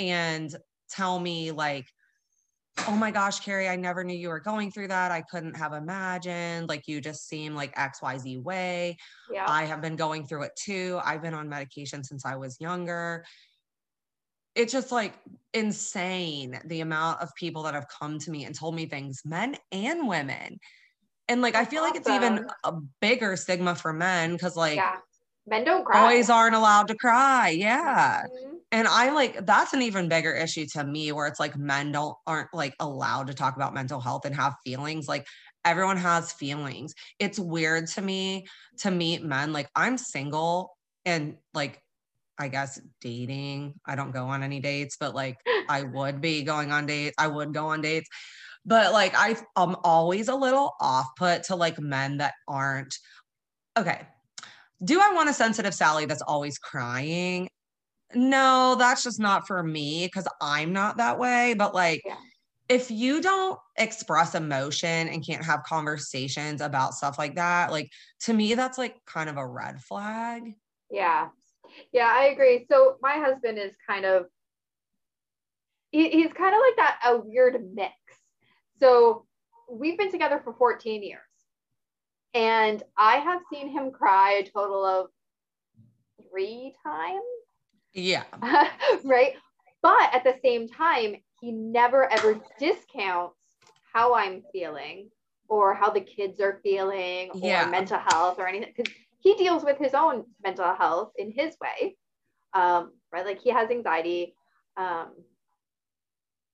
[0.00, 0.52] and
[0.90, 1.86] tell me like
[2.88, 5.12] oh my gosh, Carrie, I never knew you were going through that.
[5.12, 6.68] I couldn't have imagined.
[6.68, 8.96] Like you just seem like XYZ way.
[9.30, 9.44] Yeah.
[9.46, 10.98] I have been going through it too.
[11.04, 13.24] I've been on medication since I was younger.
[14.54, 15.14] It's just like
[15.54, 19.56] insane the amount of people that have come to me and told me things, men
[19.70, 20.58] and women.
[21.28, 24.96] And like, I feel like it's even a bigger stigma for men because, like, yeah.
[25.46, 26.14] men don't cry.
[26.14, 27.50] Boys aren't allowed to cry.
[27.50, 28.22] Yeah.
[28.22, 28.56] Mm-hmm.
[28.72, 32.16] And I like that's an even bigger issue to me where it's like men don't
[32.26, 35.08] aren't like allowed to talk about mental health and have feelings.
[35.08, 35.26] Like,
[35.64, 36.94] everyone has feelings.
[37.18, 38.46] It's weird to me
[38.78, 39.52] to meet men.
[39.52, 41.80] Like, I'm single and like
[42.38, 43.74] I guess dating.
[43.86, 47.14] I don't go on any dates, but like I would be going on dates.
[47.18, 48.08] I would go on dates.
[48.64, 52.96] But like I I'm always a little off put to like men that aren't
[53.76, 54.06] okay.
[54.84, 57.48] Do I want a sensitive Sally that's always crying?
[58.14, 61.54] No, that's just not for me because I'm not that way.
[61.54, 62.16] But like yeah.
[62.68, 67.90] if you don't express emotion and can't have conversations about stuff like that, like
[68.22, 70.54] to me, that's like kind of a red flag.
[70.90, 71.28] Yeah.
[71.92, 72.66] Yeah, I agree.
[72.70, 74.26] So my husband is kind of
[75.92, 77.94] he, he's kind of like that a weird mix.
[78.80, 79.26] So
[79.70, 81.20] we've been together for 14 years.
[82.34, 85.08] And I have seen him cry a total of
[86.30, 87.22] three times.
[87.92, 88.24] Yeah.
[89.04, 89.34] right.
[89.82, 93.36] But at the same time, he never ever discounts
[93.92, 95.10] how I'm feeling
[95.48, 97.66] or how the kids are feeling or yeah.
[97.66, 98.72] mental health or anything.
[98.74, 101.96] Because he deals with his own mental health in his way,
[102.54, 103.24] um, right?
[103.24, 104.34] Like he has anxiety
[104.76, 105.12] um,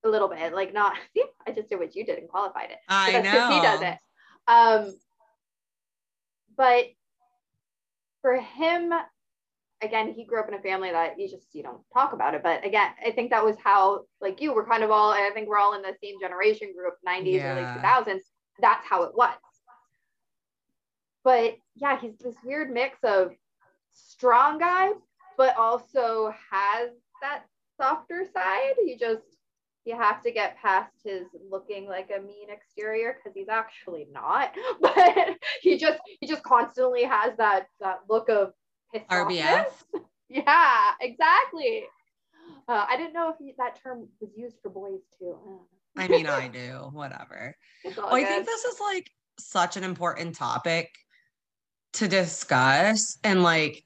[0.04, 2.78] a little bit, like not, see, I just did what you did and qualified it.
[2.88, 3.50] I so know.
[3.50, 3.98] He does it.
[4.46, 4.94] Um,
[6.57, 6.87] but
[8.20, 8.92] for him,
[9.81, 12.42] again, he grew up in a family that you just, you don't talk about it.
[12.42, 15.48] But again, I think that was how, like you were kind of all, I think
[15.48, 17.52] we're all in the same generation group, 90s, yeah.
[17.54, 18.20] early 2000s.
[18.61, 19.37] That's how it was.
[21.24, 23.33] But yeah, he's this weird mix of
[23.92, 24.90] strong guy,
[25.37, 27.44] but also has that
[27.81, 28.74] softer side.
[28.85, 29.22] You just
[29.85, 34.54] you have to get past his looking like a mean exterior because he's actually not.
[34.81, 38.52] But he just he just constantly has that that look of
[38.94, 39.66] RBF.
[40.28, 41.85] yeah, exactly.
[42.68, 45.37] Uh, I didn't know if he, that term was used for boys too.
[45.96, 46.90] I mean, I do.
[46.92, 47.57] Whatever.
[47.96, 50.90] Well, I think this is like such an important topic
[51.94, 53.18] to discuss.
[53.24, 53.83] And like,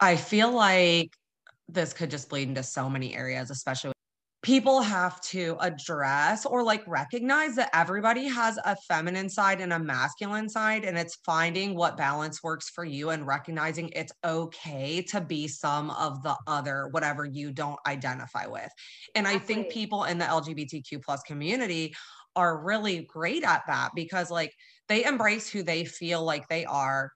[0.00, 1.10] I feel like
[1.68, 3.92] this could just bleed into so many areas, especially
[4.42, 9.78] people have to address or like recognize that everybody has a feminine side and a
[9.78, 15.20] masculine side and it's finding what balance works for you and recognizing it's okay to
[15.20, 18.70] be some of the other whatever you don't identify with
[19.14, 21.94] and i think people in the lgbtq plus community
[22.34, 24.52] are really great at that because like
[24.88, 27.12] they embrace who they feel like they are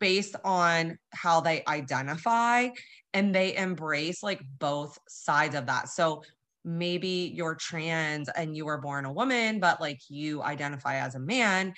[0.00, 2.68] based on how they identify
[3.14, 5.88] and they embrace like both sides of that.
[5.88, 6.22] So
[6.64, 11.20] maybe you're trans and you were born a woman but like you identify as a
[11.20, 11.72] man.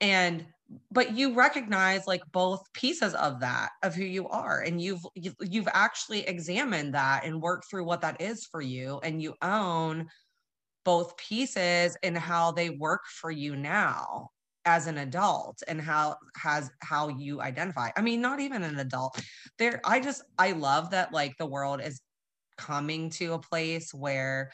[0.00, 0.46] And
[0.90, 4.62] but you recognize like both pieces of that of who you are.
[4.62, 8.98] And you've you've actually examined that and worked through what that is for you.
[9.02, 10.08] And you own
[10.84, 14.30] both pieces and how they work for you now
[14.64, 17.90] as an adult and how has how you identify.
[17.96, 19.20] I mean not even an adult.
[19.58, 22.00] There i just i love that like the world is
[22.56, 24.52] coming to a place where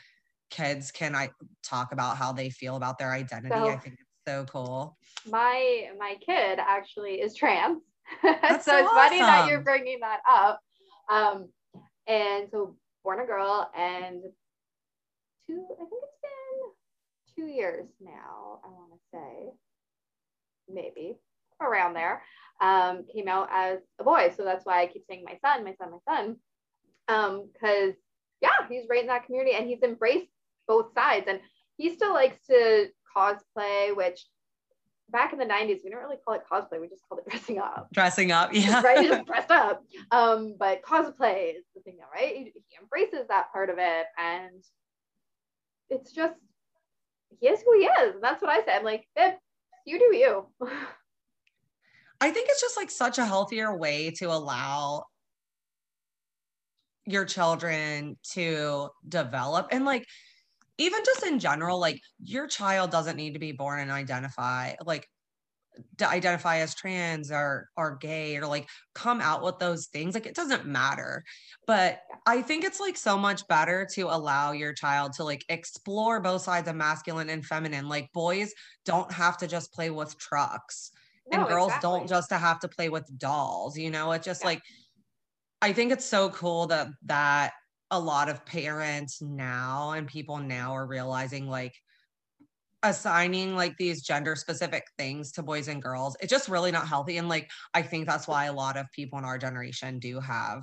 [0.51, 1.29] kids can i
[1.63, 3.55] talk about how they feel about their identity.
[3.55, 4.97] So, i think it's so cool.
[5.31, 7.83] My my kid actually is trans.
[8.23, 8.89] So, so it's awesome.
[8.89, 10.61] funny that you're bringing that up.
[11.11, 11.51] Um
[12.07, 14.23] and so born a girl and
[15.47, 19.53] two i think it's been two years now i want to say
[20.73, 21.17] maybe
[21.61, 22.23] around there,
[22.61, 24.33] um, came out as a boy.
[24.37, 26.37] So that's why I keep saying my son, my son, my son.
[27.09, 27.97] Um, Because, um,
[28.43, 30.29] yeah, he's right in that community and he's embraced
[30.67, 31.27] both sides.
[31.29, 31.41] And
[31.77, 34.27] he still likes to cosplay, which
[35.11, 36.81] back in the 90s, we didn't really call it cosplay.
[36.81, 37.89] We just called it dressing up.
[37.93, 38.83] Dressing up, yeah.
[38.83, 39.07] right?
[39.07, 39.83] Just dressed up.
[40.11, 42.37] Um, but cosplay is the thing now, right?
[42.37, 44.07] He, he embraces that part of it.
[44.19, 44.63] And
[45.91, 46.35] it's just,
[47.41, 48.15] he is who he is.
[48.15, 48.79] And that's what I said.
[48.79, 49.07] I'm like,
[49.89, 50.47] you do you.
[52.21, 55.05] I think it's just like such a healthier way to allow
[57.07, 60.05] your children to develop and like
[60.77, 65.09] even just in general like your child doesn't need to be born and identify like
[66.03, 70.35] identify as trans or are gay or like come out with those things like it
[70.35, 71.25] doesn't matter
[71.67, 76.21] but i think it's like so much better to allow your child to like explore
[76.21, 78.53] both sides of masculine and feminine like boys
[78.85, 80.91] don't have to just play with trucks
[81.31, 81.91] no, and girls exactly.
[81.91, 84.49] don't just have to play with dolls you know it's just yeah.
[84.49, 84.63] like
[85.63, 87.53] i think it's so cool that that
[87.91, 91.75] a lot of parents now and people now are realizing like
[92.83, 97.17] assigning like these gender specific things to boys and girls it's just really not healthy
[97.17, 100.63] and like i think that's why a lot of people in our generation do have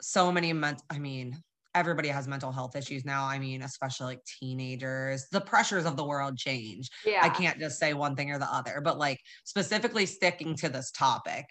[0.00, 1.36] so many men- i mean
[1.74, 6.04] everybody has mental health issues now i mean especially like teenagers the pressures of the
[6.04, 7.20] world change Yeah.
[7.22, 10.92] i can't just say one thing or the other but like specifically sticking to this
[10.92, 11.46] topic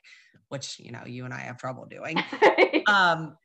[0.48, 2.18] which you know you and i have trouble doing
[2.88, 3.36] um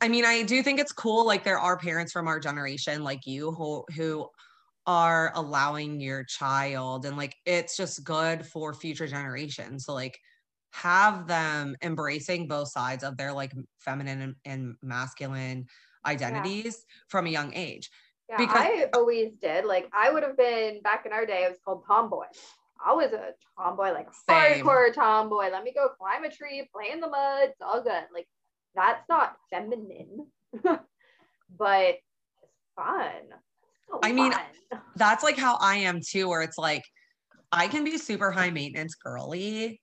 [0.00, 3.26] i mean i do think it's cool like there are parents from our generation like
[3.26, 4.28] you who who
[4.90, 10.18] are allowing your child and like it's just good for future generations so like
[10.72, 15.64] have them embracing both sides of their like feminine and, and masculine
[16.04, 17.88] identities from a young age
[18.28, 19.64] Yeah, Because- I always did.
[19.64, 22.26] Like I would have been back in our day, it was called tomboy.
[22.84, 24.64] I was a tomboy, like a Same.
[24.66, 25.50] hardcore tomboy.
[25.52, 28.06] Let me go climb a tree, play in the mud, it's all good.
[28.12, 28.26] Like
[28.74, 30.26] that's not feminine,
[30.64, 31.94] but
[32.42, 33.22] it's fun.
[33.90, 34.80] So I mean, fun.
[34.96, 36.82] that's like how I am too, where it's like
[37.52, 39.80] I can be super high maintenance girly,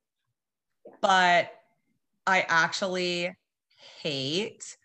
[0.85, 0.91] Yeah.
[1.01, 1.51] but
[2.25, 3.33] I actually
[4.01, 4.77] hate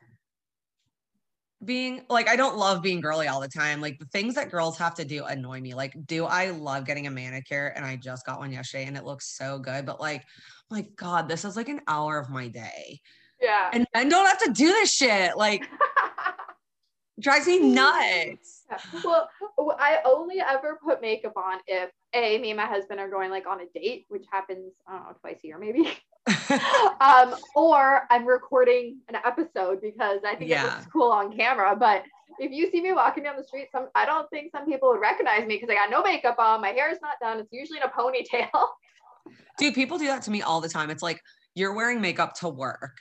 [1.65, 3.81] being like I don't love being girly all the time.
[3.81, 5.75] Like the things that girls have to do annoy me.
[5.75, 7.69] Like, do I love getting a manicure?
[7.77, 9.87] And I just got one yesterday and it looks so good.
[9.87, 10.25] But like,
[10.71, 13.01] my God, this is like an hour of my day.
[13.41, 13.71] yeah.
[13.73, 15.37] And men don't have to do this shit.
[15.37, 15.63] Like
[17.21, 18.63] drives me nuts.
[18.71, 18.79] Yeah.
[19.05, 19.29] Well,
[19.79, 23.47] I only ever put makeup on if a me and my husband are going like
[23.47, 25.93] on a date, which happens I don't know twice a year maybe,
[27.01, 31.75] um, or I'm recording an episode because I think it looks cool on camera.
[31.77, 32.05] But
[32.39, 35.01] if you see me walking down the street, some I don't think some people would
[35.01, 37.79] recognize me because I got no makeup on, my hair is not done, it's usually
[37.79, 38.49] in a ponytail.
[39.59, 40.91] Dude, people do that to me all the time.
[40.91, 41.21] It's like
[41.55, 42.97] you're wearing makeup to work.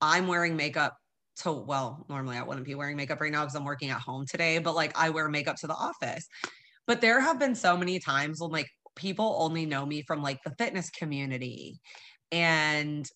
[0.00, 0.96] I'm wearing makeup
[1.38, 4.24] to, well, normally I wouldn't be wearing makeup right now because I'm working at home
[4.26, 6.26] today, but like I wear makeup to the office.
[6.86, 10.38] But there have been so many times when like people only know me from like
[10.44, 11.80] the fitness community
[12.32, 13.08] and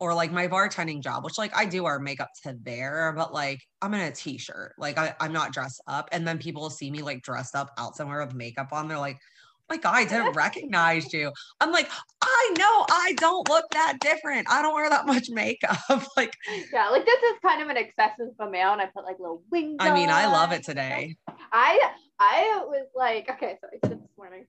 [0.00, 3.60] or like my bartending job, which like I do wear makeup to there, but like
[3.82, 4.72] I'm in a t-shirt.
[4.78, 6.08] Like I, I'm not dressed up.
[6.10, 8.88] And then people see me like dressed up out somewhere with makeup on.
[8.88, 9.18] They're like,
[9.70, 11.32] oh my God, I didn't recognize you.
[11.60, 11.88] I'm like,
[12.22, 14.48] I know I don't look that different.
[14.50, 15.78] I don't wear that much makeup.
[16.16, 16.34] like,
[16.72, 18.80] yeah, like this is kind of an excessive amount.
[18.80, 19.76] I put like little wings.
[19.80, 21.16] I mean, I love it today.
[21.52, 24.46] I I was like, okay, so I said this morning,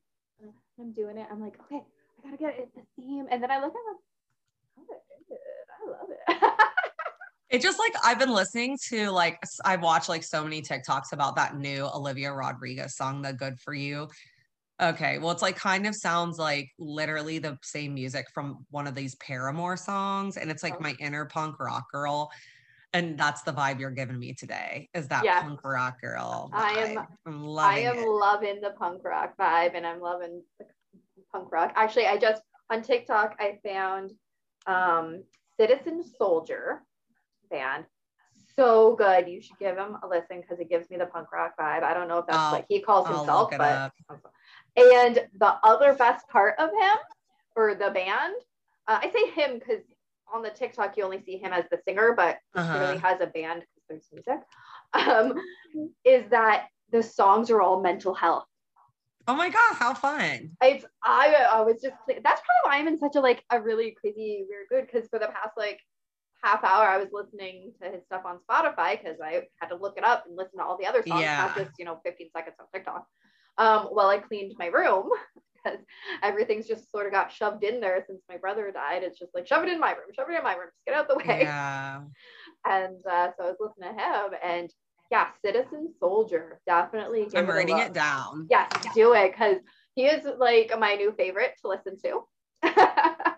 [0.80, 1.28] I'm doing it.
[1.32, 1.82] I'm like, okay,
[2.20, 4.86] I gotta get it the theme, and then I look at oh,
[5.30, 5.40] it.
[5.88, 6.52] I love it.
[7.52, 11.36] It just like I've been listening to like I've watched like so many TikToks about
[11.36, 14.08] that new Olivia Rodrigo song, The Good For You.
[14.82, 18.96] Okay, well, it's like kind of sounds like literally the same music from one of
[18.96, 20.82] these Paramore songs, and it's like Oh.
[20.82, 22.32] my inner punk rock girl.
[22.94, 24.90] And that's the vibe you're giving me today.
[24.94, 25.42] Is that Yeah.
[25.44, 26.50] punk rock girl?
[26.52, 28.08] I am- I'm I loving am it.
[28.10, 30.66] loving the punk rock vibe, and I'm loving the
[31.32, 31.72] punk rock.
[31.76, 34.12] Actually, I just on TikTok I found
[34.68, 35.24] um,
[35.58, 36.84] Citizen Soldier
[37.50, 37.86] band.
[38.56, 39.28] So good.
[39.30, 41.84] You should give him a listen because it gives me the punk rock vibe.
[41.84, 43.92] I don't know if that's I'll- what he calls I'll himself, but.
[44.76, 46.98] And the other best part of him
[47.56, 48.36] or the band,
[48.88, 49.82] uh, I say him because
[50.34, 52.80] on the TikTok you only see him as the singer, but he Uh-huh.
[52.80, 54.42] really has a band because there's music.
[54.94, 55.34] Um,
[56.06, 58.46] is that the songs are all mental health.
[59.28, 60.58] Oh my god, how fun!
[60.62, 63.92] It's I I was just that's probably why I'm in such a like a really
[64.00, 65.80] crazy weird mood because for the past like
[66.44, 69.98] half hour I was listening to his stuff on Spotify because I had to look
[69.98, 71.38] it up and listen to all the other songs, Yeah.
[71.46, 73.06] not just you know 15 seconds on TikTok.
[73.62, 75.10] Um, while I cleaned my room
[75.64, 75.80] because
[76.24, 79.04] everything's just sort of got shoved in there since my brother died.
[79.04, 80.96] It's just like shove it in my room, shove it in my room, just get
[80.96, 81.42] out the way.
[81.46, 82.02] Yeah,
[82.66, 84.70] And uh, so I was listening to him, and
[85.12, 87.28] yeah, Citizen Soldier definitely.
[87.36, 88.48] I'm it writing it down.
[88.50, 89.58] Yes, do it because
[89.94, 92.24] he is like my new favorite to listen to.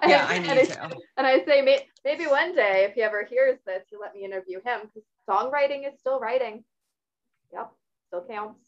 [0.00, 0.96] And- Yeah, I and need to.
[1.16, 4.24] And I say may- maybe one day if he ever hears this, you let me
[4.24, 6.62] interview him because songwriting is still writing.
[7.52, 7.72] Yep,
[8.08, 8.60] still counts.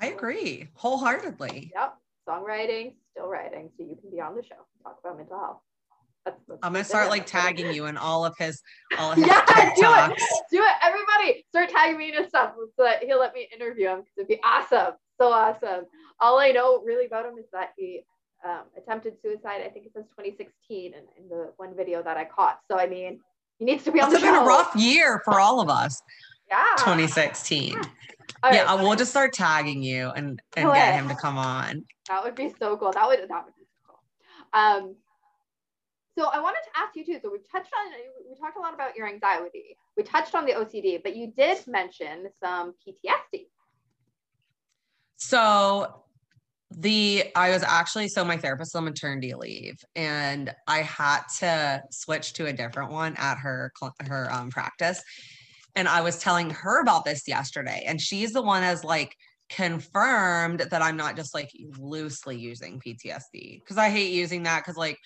[0.00, 1.72] I agree wholeheartedly.
[1.74, 1.96] Yep,
[2.28, 5.58] songwriting, still writing, so you can be on the show talk about mental health.
[6.24, 8.60] That's, that's I'm gonna start like tagging you in all of his
[8.98, 9.44] all of his Yeah,
[9.76, 10.18] do it.
[10.50, 11.44] Do it, everybody!
[11.50, 14.40] Start tagging me in stuff so that he'll let me interview him because it'd be
[14.44, 15.84] awesome, so awesome.
[16.20, 18.02] All I know really about him is that he
[18.44, 19.62] um, attempted suicide.
[19.64, 22.60] I think it says 2016 in, in the one video that I caught.
[22.68, 23.20] So I mean,
[23.58, 26.02] he needs to be on It's the been a rough year for all of us.
[26.48, 26.74] Yeah.
[26.78, 27.76] 2016.
[28.42, 31.38] All yeah, right, I will just start tagging you and and get him to come
[31.38, 31.84] on.
[32.08, 32.92] that would be so cool.
[32.92, 34.60] That would that would be so cool.
[34.60, 34.96] Um,
[36.18, 37.18] So I wanted to ask you too.
[37.22, 37.92] So we touched on
[38.28, 39.76] we talked a lot about your anxiety.
[39.96, 43.46] We touched on the OCD, but you did mention some PTSD.
[45.16, 46.02] So
[46.70, 52.32] the I was actually so my therapist on maternity leave and I had to switch
[52.34, 53.72] to a different one at her
[54.06, 55.02] her um, practice
[55.76, 59.14] and I was telling her about this yesterday and she's the one as like
[59.50, 64.76] confirmed that I'm not just like loosely using PTSD because I hate using that because
[64.76, 64.98] like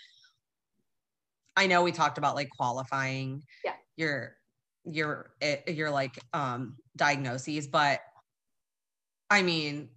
[1.57, 3.73] I know we talked about like qualifying yeah.
[3.97, 4.37] your
[4.85, 8.01] your eh, your like um diagnoses but
[9.29, 9.91] I mean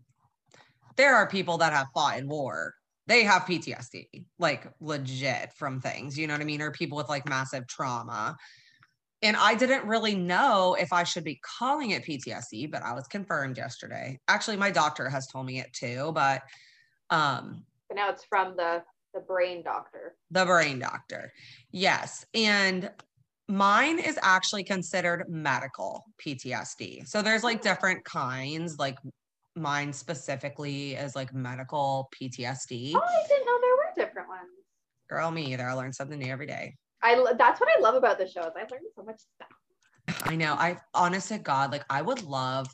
[0.97, 2.73] there are people that have fought in war.
[3.07, 6.61] They have PTSD like legit from things you know what I mean?
[6.61, 8.35] Or people with like massive trauma
[9.23, 13.07] and I didn't really know if I should be calling it PTSD, but I was
[13.07, 14.19] confirmed yesterday.
[14.27, 16.43] Actually, my doctor has told me it too, but
[17.09, 20.15] um but now it's from the the brain doctor.
[20.31, 21.31] The brain doctor.
[21.71, 22.25] Yes.
[22.33, 22.91] And
[23.47, 27.07] mine is actually considered medical PTSD.
[27.07, 28.97] So there's like different kinds, like
[29.55, 32.93] mine specifically is like medical PTSD.
[32.95, 34.49] Oh, I didn't know there were different ones.
[35.09, 35.67] Girl, me either.
[35.67, 36.75] I learn something new every day.
[37.03, 40.23] I that's what I love about the show is I learned so much stuff.
[40.23, 40.53] I know.
[40.53, 42.73] I honest to God, like I would love.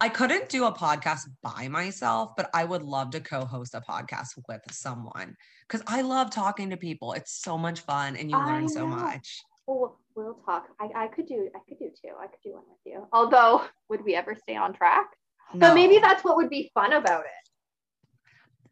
[0.00, 4.28] I couldn't do a podcast by myself, but I would love to co-host a podcast
[4.36, 5.34] with someone
[5.66, 7.12] because I love talking to people.
[7.12, 9.42] It's so much fun, and you learn so much.
[9.66, 10.66] Well, we'll talk.
[10.80, 11.48] I, I could do.
[11.54, 12.12] I could do two.
[12.20, 13.06] I could do one with you.
[13.12, 15.06] Although, would we ever stay on track?
[15.54, 15.68] No.
[15.68, 17.45] But maybe that's what would be fun about it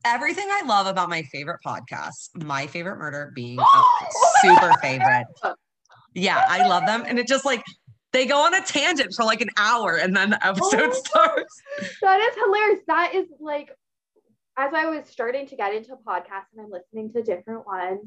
[0.04, 3.84] everything I love about my favorite podcast, my favorite murder being a
[4.40, 5.26] super favorite.
[6.14, 7.04] Yeah, I love them.
[7.06, 7.62] And it just like
[8.12, 11.62] they go on a tangent for like an hour and then the episode oh, starts.
[12.00, 12.80] That is hilarious.
[12.86, 13.70] That is like
[14.56, 18.00] as I was starting to get into podcasts and I'm listening to different ones.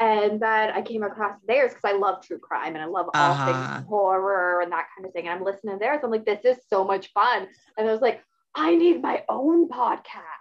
[0.00, 3.32] And then I came across theirs because I love true crime and I love all
[3.32, 3.74] uh-huh.
[3.74, 5.26] things horror and that kind of thing.
[5.26, 6.00] And I'm listening to theirs.
[6.04, 7.48] I'm like, this is so much fun.
[7.76, 8.22] And I was like,
[8.54, 10.37] I need my own podcast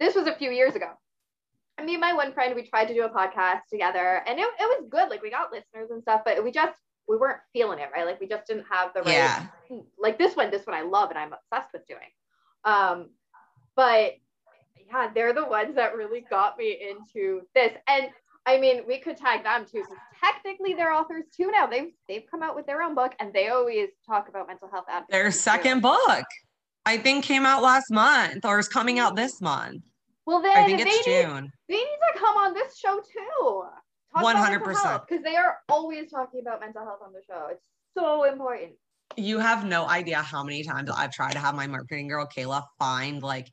[0.00, 0.90] this was a few years ago.
[1.78, 4.80] I mean, my one friend, we tried to do a podcast together and it, it
[4.80, 5.08] was good.
[5.08, 6.76] Like we got listeners and stuff, but we just,
[7.06, 8.04] we weren't feeling it, right?
[8.04, 9.46] Like we just didn't have the right, yeah.
[9.98, 12.00] like this one, this one I love and I'm obsessed with doing.
[12.64, 13.10] Um,
[13.76, 14.14] but
[14.88, 17.72] yeah, they're the ones that really got me into this.
[17.86, 18.08] And
[18.46, 19.82] I mean, we could tag them too.
[19.82, 21.66] because technically they're authors too now.
[21.66, 24.86] They've they've come out with their own book and they always talk about mental health
[24.88, 25.22] advocacy.
[25.22, 25.82] Their second too.
[25.82, 26.24] book.
[26.88, 29.82] I think came out last month or is coming out this month.
[30.24, 31.50] Well, then I think it's June.
[31.68, 33.64] They need to come on this show too.
[34.12, 35.02] One hundred percent.
[35.06, 37.48] Because they are always talking about mental health on the show.
[37.50, 37.60] It's
[37.94, 38.72] so important.
[39.18, 42.64] You have no idea how many times I've tried to have my marketing girl Kayla
[42.78, 43.50] find like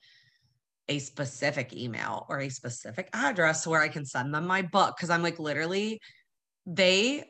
[0.87, 5.09] a specific email or a specific address where I can send them my book because
[5.09, 5.99] I'm like literally
[6.65, 7.25] they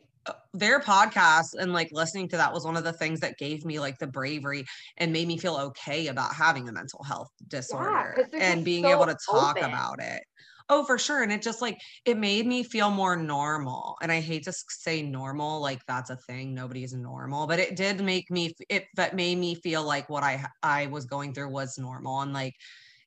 [0.54, 3.80] their podcast and like listening to that was one of the things that gave me
[3.80, 4.66] like the bravery
[4.98, 8.90] and made me feel okay about having a mental health disorder yeah, and being so
[8.90, 9.70] able to talk open.
[9.70, 10.24] about it.
[10.68, 11.22] Oh, for sure.
[11.22, 13.98] And it just like it made me feel more normal.
[14.02, 16.56] And I hate to say normal, like that's a thing.
[16.56, 20.44] Nobody's normal, but it did make me it that made me feel like what I
[20.64, 22.56] I was going through was normal and like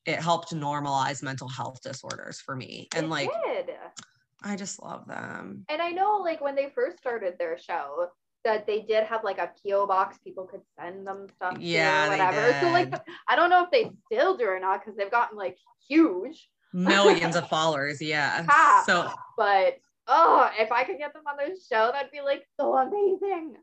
[0.06, 2.88] it helped normalize mental health disorders for me.
[2.94, 3.70] And it like did
[4.42, 5.64] I just love them.
[5.68, 8.08] And I know, like, when they first started their show,
[8.44, 12.08] that they did have like a PO box people could send them stuff yeah, to
[12.08, 12.58] or whatever.
[12.60, 12.94] So like
[13.28, 15.58] I don't know if they still do or not because they've gotten like
[15.88, 18.00] huge millions of followers.
[18.00, 18.46] Yeah.
[18.86, 19.74] so but
[20.06, 23.54] oh, if I could get them on their show, that'd be like so amazing.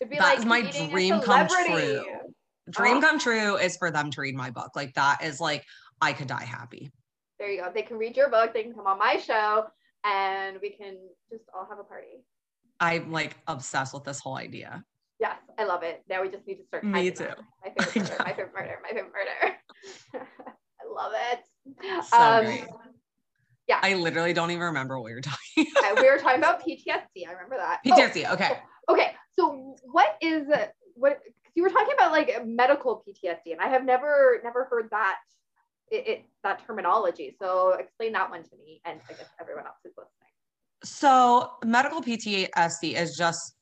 [0.00, 2.04] It'd be That's like my dream come true.
[2.70, 3.00] Dream oh.
[3.00, 4.72] come true is for them to read my book.
[4.76, 5.64] Like that is like
[6.00, 6.92] I could die happy.
[7.38, 7.70] There you go.
[7.74, 8.52] They can read your book.
[8.52, 9.66] They can come on my show
[10.08, 10.96] and we can
[11.30, 12.24] just all have a party.
[12.80, 14.84] I'm like obsessed with this whole idea.
[15.20, 16.02] Yes, I love it.
[16.08, 16.84] Now we just need to start.
[16.84, 17.26] Me too.
[17.64, 18.16] My favorite murder.
[18.20, 18.78] My favorite murder.
[18.82, 19.56] My favorite murder.
[20.80, 22.04] I love it.
[22.04, 22.64] So um, great.
[23.66, 23.80] Yeah.
[23.82, 25.20] I literally don't even remember what we were
[25.56, 26.00] talking about.
[26.00, 27.28] we were talking about PTSD.
[27.28, 27.80] I remember that.
[27.84, 28.26] PTSD.
[28.28, 28.58] Oh, okay.
[28.88, 29.10] Okay.
[29.38, 30.46] So what is
[30.94, 31.20] what
[31.54, 35.16] you were talking about like medical PTSD and I have never never heard that
[35.90, 37.34] it, it, that terminology.
[37.40, 40.12] So explain that one to me and I guess everyone else who's listening.
[40.84, 43.54] So medical PTSD is just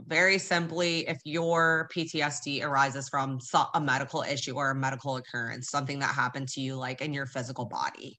[0.00, 3.38] very simply if your PTSD arises from
[3.74, 7.26] a medical issue or a medical occurrence, something that happened to you like in your
[7.26, 8.18] physical body.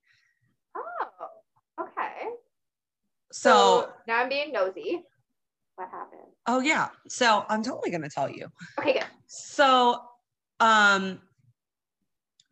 [0.75, 2.29] Oh, okay.
[3.33, 5.03] So, so now I'm being nosy.
[5.75, 6.21] What happened?
[6.47, 6.89] Oh yeah.
[7.09, 8.47] So I'm totally gonna tell you.
[8.79, 9.05] Okay, good.
[9.27, 9.99] So
[10.61, 11.19] um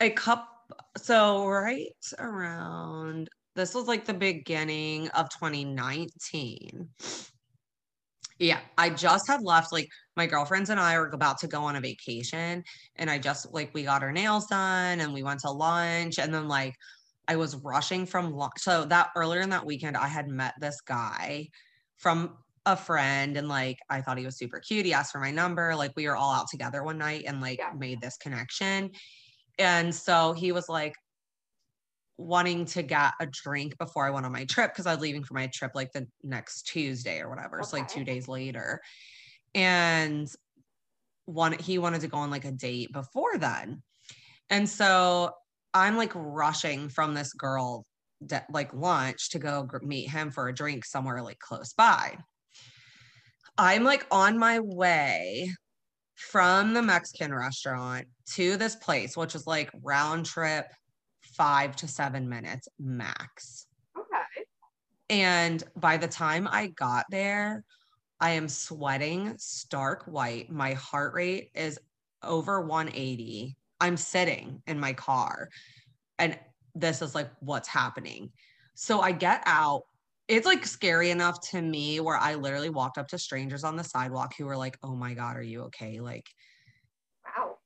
[0.01, 0.52] a cup
[0.97, 1.87] so right
[2.19, 6.89] around this was like the beginning of 2019.
[8.39, 9.87] Yeah, I just had left like
[10.17, 12.63] my girlfriends and I were about to go on a vacation
[12.95, 16.33] and I just like we got our nails done and we went to lunch and
[16.33, 16.73] then like
[17.27, 18.53] I was rushing from lunch.
[18.57, 21.47] So that earlier in that weekend I had met this guy
[21.97, 24.85] from a friend and like I thought he was super cute.
[24.85, 25.75] He asked for my number.
[25.75, 27.71] Like we were all out together one night and like Yeah.
[27.77, 28.91] made this connection.
[29.59, 30.95] And so he was like
[32.17, 35.23] wanting to get a drink before I went on my trip because I was leaving
[35.23, 37.59] for my trip like the next Tuesday or whatever.
[37.59, 38.81] It's like two days later.
[39.55, 40.27] And
[41.25, 43.81] one he wanted to go on like a date before then.
[44.49, 45.31] And so
[45.73, 47.85] I'm like rushing from this girl
[48.25, 52.17] de- like lunch to go meet him for a drink somewhere like close by.
[53.57, 55.51] I'm like on my way
[56.15, 60.67] from the Mexican restaurant to this place, which is like round trip
[61.21, 63.67] five to seven minutes max.
[63.97, 64.45] Okay.
[65.09, 67.63] And by the time I got there,
[68.19, 70.51] I am sweating stark white.
[70.51, 71.79] My heart rate is
[72.23, 73.57] over 180.
[73.81, 75.49] I'm sitting in my car
[76.19, 76.39] and
[76.75, 78.31] this is like what's happening.
[78.75, 79.83] So I get out.
[80.27, 83.83] It's like scary enough to me where I literally walked up to strangers on the
[83.83, 86.25] sidewalk who were like, "Oh my god, are you okay?" Like
[87.25, 87.57] Wow.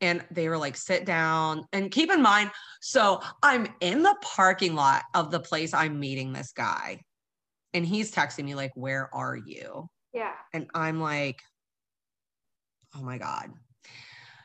[0.00, 2.50] and they were like sit down and keep in mind
[2.80, 7.00] so i'm in the parking lot of the place i'm meeting this guy
[7.74, 10.32] and he's texting me like where are you Yeah.
[10.52, 11.40] and i'm like
[12.96, 13.50] oh my god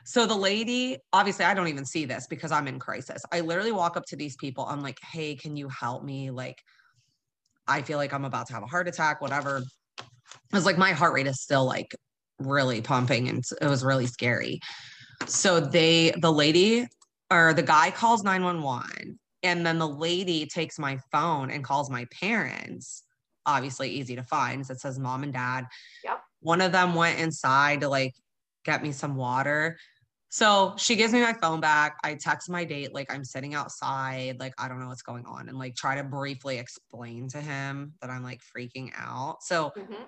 [0.04, 3.72] so the lady obviously i don't even see this because i'm in crisis i literally
[3.72, 6.58] walk up to these people i'm like hey can you help me like
[7.66, 9.62] i feel like i'm about to have a heart attack whatever.
[9.98, 11.94] It was like my heart rate is still like
[12.38, 14.60] really pumping and it was really scary.
[15.26, 16.86] So they the lady
[17.30, 22.06] or the guy calls 911 and then the lady takes my phone and calls my
[22.20, 23.02] parents.
[23.46, 25.66] Obviously easy to find it says mom and dad.
[26.04, 26.20] Yep.
[26.40, 28.14] one of them went inside to like
[28.64, 29.78] get me some water
[30.34, 34.36] so she gives me my phone back i text my date like i'm sitting outside
[34.40, 37.92] like i don't know what's going on and like try to briefly explain to him
[38.00, 40.04] that i'm like freaking out so Mhm.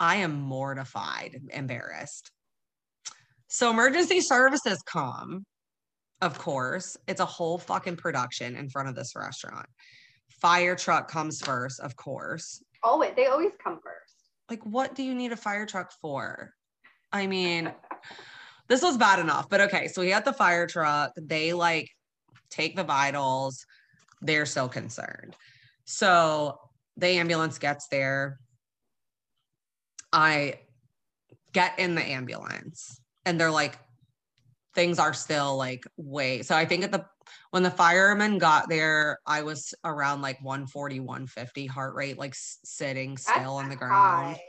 [0.00, 2.30] I am mortified, embarrassed.
[3.48, 5.44] So emergency services come,
[6.20, 6.96] of course.
[7.06, 9.66] It's a whole fucking production in front of this restaurant.
[10.40, 12.62] Fire truck comes first, of course.
[12.82, 13.12] Always.
[13.14, 14.14] They always come first.
[14.50, 16.52] Like, what do you need a fire truck for?
[17.12, 17.72] I mean,
[18.68, 19.88] this was bad enough, but okay.
[19.88, 21.12] So we had the fire truck.
[21.16, 21.90] They like
[22.50, 23.66] take the vitals.
[24.22, 25.36] They're so concerned.
[25.84, 26.58] So
[26.96, 28.38] the ambulance gets there.
[30.12, 30.60] I
[31.52, 33.78] get in the ambulance and they're like,
[34.74, 36.42] things are still like way.
[36.42, 37.04] So I think at the
[37.50, 43.16] when the firemen got there, I was around like 140, 150 heart rate, like sitting
[43.16, 44.42] still That's on the ground high.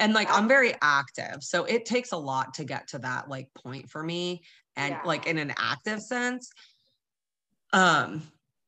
[0.00, 3.48] And like i'm very active so it takes a lot to get to that like
[3.54, 4.42] point for me
[4.76, 5.02] and Yeah.
[5.04, 6.50] like in an active sense
[7.72, 8.22] um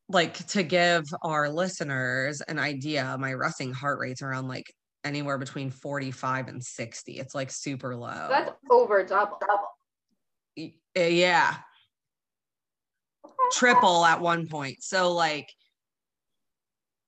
[0.09, 4.73] like to give our listeners an idea my resting heart rate's around like
[5.05, 8.29] anywhere between 45 and 60 it's like super low.
[8.31, 9.39] That's over double.
[10.57, 11.57] Y- uh, yeah.
[13.51, 14.77] Triple at one point.
[14.83, 15.49] So like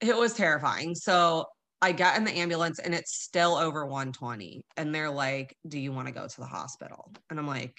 [0.00, 0.96] it was terrifying.
[0.96, 1.44] So
[1.84, 4.64] I got in the ambulance and it's still over 120.
[4.78, 7.12] And they're like, Do you want to go to the hospital?
[7.28, 7.78] And I'm like,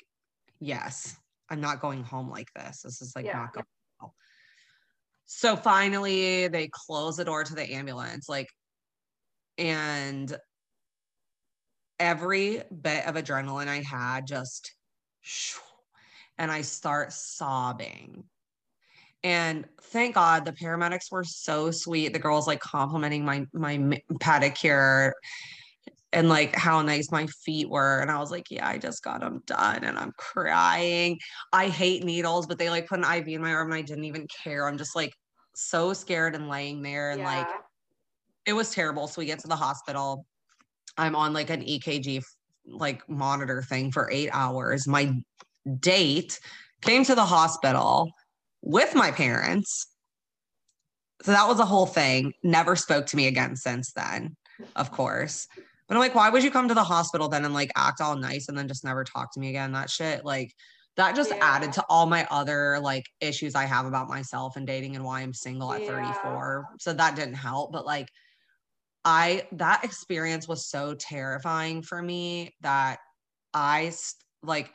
[0.59, 1.17] Yes,
[1.49, 2.83] I'm not going home like this.
[2.83, 3.39] This is like Yeah.
[3.39, 3.65] not going
[3.99, 4.13] well.
[5.25, 8.47] So finally, they close the door to the ambulance, like,
[9.57, 10.37] and
[11.99, 14.71] every bit of adrenaline I had just,
[16.37, 18.25] and I start sobbing.
[19.25, 22.13] And thank God the paramedics were so sweet.
[22.13, 25.13] The girls like complimenting my my pedicure
[26.13, 28.01] and like how nice my feet were.
[28.01, 31.17] And I was like, yeah, I just got them done and I'm crying.
[31.51, 34.03] I hate needles, but they like put an IV in my arm and I didn't
[34.03, 34.67] even care.
[34.67, 35.11] I'm just like
[35.55, 37.47] so scared and laying there and like
[38.45, 39.07] it was terrible.
[39.07, 40.27] So we get to the hospital.
[40.99, 42.23] I'm on like an EKG
[42.67, 44.87] like monitor thing for eight hours.
[44.87, 45.15] My
[45.79, 46.39] date
[46.81, 48.11] came to the hospital
[48.65, 49.87] with my parents.
[51.21, 52.33] So that was a whole thing.
[52.43, 54.35] Never spoke to me again since then,
[54.75, 55.47] of course.
[55.87, 58.15] But I'm like, why would you come to the hospital then and like act all
[58.15, 59.71] nice and then just never talk to me again?
[59.71, 60.51] That shit, like,
[60.97, 61.39] that just Yeah.
[61.41, 65.21] added to all my other like issues I have about myself and dating and why
[65.21, 65.93] I'm single at Yeah.
[65.93, 66.65] 34.
[66.79, 67.71] So that didn't help.
[67.71, 68.09] But like,
[69.03, 72.97] I, that experience was so terrifying for me that
[73.53, 73.93] I,
[74.41, 74.73] like,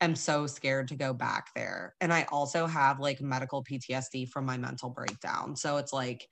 [0.00, 1.94] am so scared to go back there.
[2.00, 5.56] And I also have like medical PTSD from my mental breakdown.
[5.56, 6.28] So it's like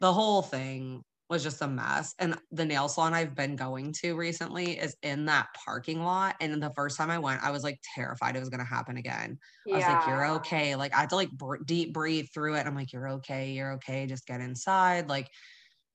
[0.00, 2.14] the whole thing was just a mess.
[2.18, 6.36] And the nail salon I've been going to recently is in that parking lot.
[6.40, 8.96] And the first time I went, I was like terrified it was going to happen
[8.96, 9.38] again.
[9.64, 9.74] Yeah.
[9.74, 10.76] I was like, you're okay.
[10.76, 12.66] Like I had to like br- deep breathe through it.
[12.66, 13.50] I'm like, you're okay.
[13.52, 14.06] You're okay.
[14.06, 15.08] Just get inside.
[15.08, 15.28] Like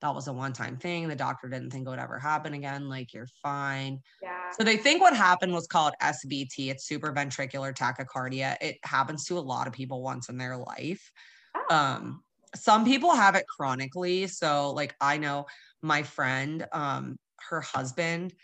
[0.02, 1.08] that was a one time thing.
[1.08, 2.88] The doctor didn't think it would ever happen again.
[2.88, 4.00] Like you're fine.
[4.22, 4.41] Yeah.
[4.58, 6.70] So they think what happened was called SVT.
[6.70, 8.56] It's supraventricular tachycardia.
[8.60, 11.10] It happens to a lot of people once in their life.
[11.56, 11.74] Oh.
[11.74, 12.22] Um,
[12.54, 14.26] some people have it chronically.
[14.26, 15.46] So like I know
[15.80, 17.16] my friend, um,
[17.48, 18.34] her husband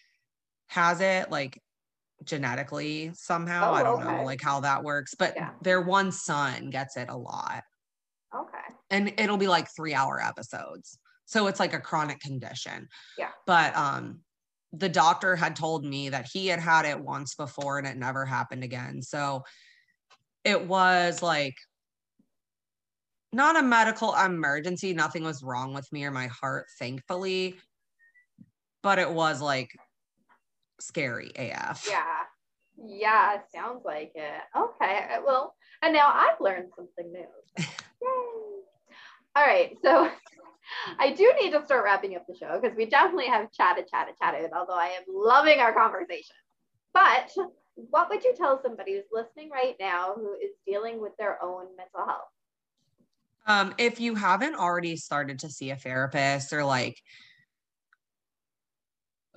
[0.69, 1.61] has it like
[2.25, 3.71] genetically somehow.
[3.71, 4.17] Oh, I don't okay.
[4.17, 5.51] know like how that works, but yeah.
[5.63, 7.63] their one son gets it a lot.
[8.35, 8.75] Okay.
[8.91, 10.99] And it'll be like three hour episodes.
[11.27, 12.89] So it's like a chronic condition.
[13.19, 13.29] Yeah.
[13.47, 14.21] But um
[14.73, 18.25] the doctor had told me that he had had it once before and it never
[18.25, 19.03] happened again.
[19.03, 19.45] So
[20.45, 21.55] it was like
[23.33, 24.93] not a medical emergency.
[24.95, 27.57] Nothing was wrong with me or my heart, thankfully.
[28.83, 29.71] But it was like
[30.81, 31.87] scary AF.
[31.89, 32.05] Yeah.
[32.87, 34.41] Yeah, sounds like it.
[34.57, 35.17] Okay.
[35.27, 37.27] Well, and now I've learned something new.
[37.59, 37.67] Yay.
[39.35, 39.77] All right.
[39.83, 40.09] So
[40.99, 44.15] I do need to start wrapping up the show because we definitely have chatted, chatted,
[44.21, 46.37] chatted, although I am loving our conversation.
[46.93, 47.31] But
[47.75, 51.67] what would you tell somebody who's listening right now who is dealing with their own
[51.77, 52.29] mental health?
[53.47, 57.01] Um, if you haven't already started to see a therapist or like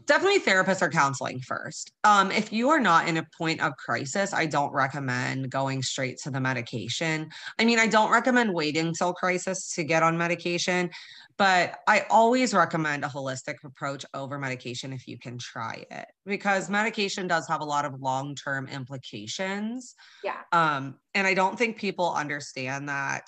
[0.05, 1.91] definitely therapists or counseling first.
[2.03, 6.17] Um, if you are not in a point of crisis, I don't recommend going straight
[6.19, 7.29] to the medication.
[7.59, 10.89] I mean, I don't recommend waiting till crisis to get on medication,
[11.37, 16.69] but I always recommend a holistic approach over medication if you can try it because
[16.69, 19.95] medication does have a lot of long term implications.
[20.23, 20.37] Yeah.
[20.51, 23.23] Um, and I don't think people understand that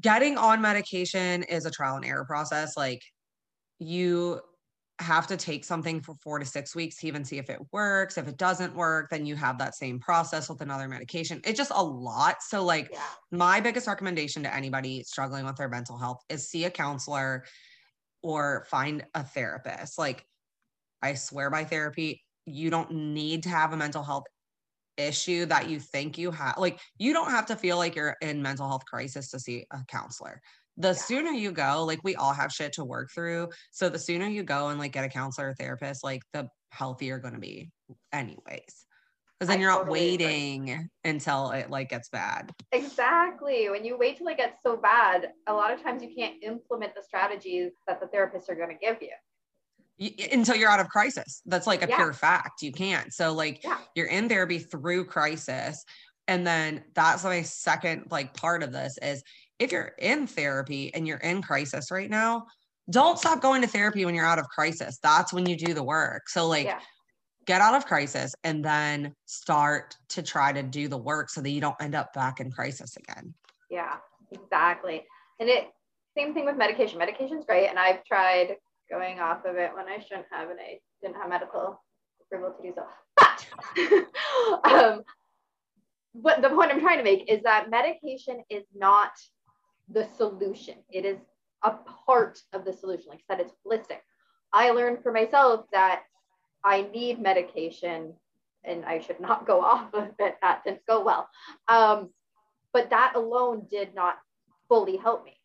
[0.00, 2.76] getting on medication is a trial and error process.
[2.76, 3.02] Like
[3.78, 4.40] you
[5.00, 8.18] have to take something for four to six weeks to even see if it works.
[8.18, 11.40] If it doesn't work, then you have that same process with another medication.
[11.44, 12.42] It's just a lot.
[12.42, 13.00] So, like, yeah.
[13.30, 17.44] my biggest recommendation to anybody struggling with their mental health is see a counselor
[18.22, 19.98] or find a therapist.
[19.98, 20.24] Like,
[21.00, 24.24] I swear by therapy, you don't need to have a mental health
[24.96, 28.42] issue that you think you have like you don't have to feel like you're in
[28.42, 30.40] mental health crisis to see a counselor
[30.78, 30.94] the yeah.
[30.94, 34.42] sooner you go like we all have shit to work through so the sooner you
[34.42, 37.70] go and like get a counselor or therapist like the healthier you're going to be
[38.12, 38.86] anyways
[39.38, 40.84] because then I you're not totally waiting agree.
[41.04, 45.52] until it like gets bad exactly when you wait till it gets so bad a
[45.52, 48.98] lot of times you can't implement the strategies that the therapists are going to give
[49.00, 49.10] you
[50.30, 51.42] until you're out of crisis.
[51.46, 51.96] That's like a yeah.
[51.96, 52.62] pure fact.
[52.62, 53.12] You can't.
[53.12, 53.78] So like yeah.
[53.94, 55.84] you're in therapy through crisis.
[56.28, 59.22] And then that's my second like part of this is
[59.58, 62.46] if you're in therapy and you're in crisis right now,
[62.90, 64.98] don't stop going to therapy when you're out of crisis.
[65.02, 66.28] That's when you do the work.
[66.28, 66.80] So like yeah.
[67.46, 71.50] get out of crisis and then start to try to do the work so that
[71.50, 73.34] you don't end up back in crisis again.
[73.70, 73.96] Yeah,
[74.32, 75.04] exactly.
[75.40, 75.68] And it
[76.16, 76.98] same thing with medication.
[76.98, 77.68] Medication's great.
[77.68, 78.56] And I've tried
[78.90, 81.80] going off of it when I shouldn't have, and I didn't have medical
[82.22, 82.84] approval to do so.
[84.64, 85.02] But um,
[86.14, 89.10] but the point I'm trying to make is that medication is not
[89.90, 90.74] the solution.
[90.90, 91.18] It is
[91.62, 91.72] a
[92.06, 93.08] part of the solution.
[93.08, 94.00] Like I said, it's holistic.
[94.52, 96.02] I learned for myself that
[96.64, 98.14] I need medication
[98.64, 100.36] and I should not go off of it.
[100.42, 101.28] That didn't go well.
[101.68, 102.10] Um,
[102.72, 104.18] but that alone did not
[104.68, 105.36] fully help me.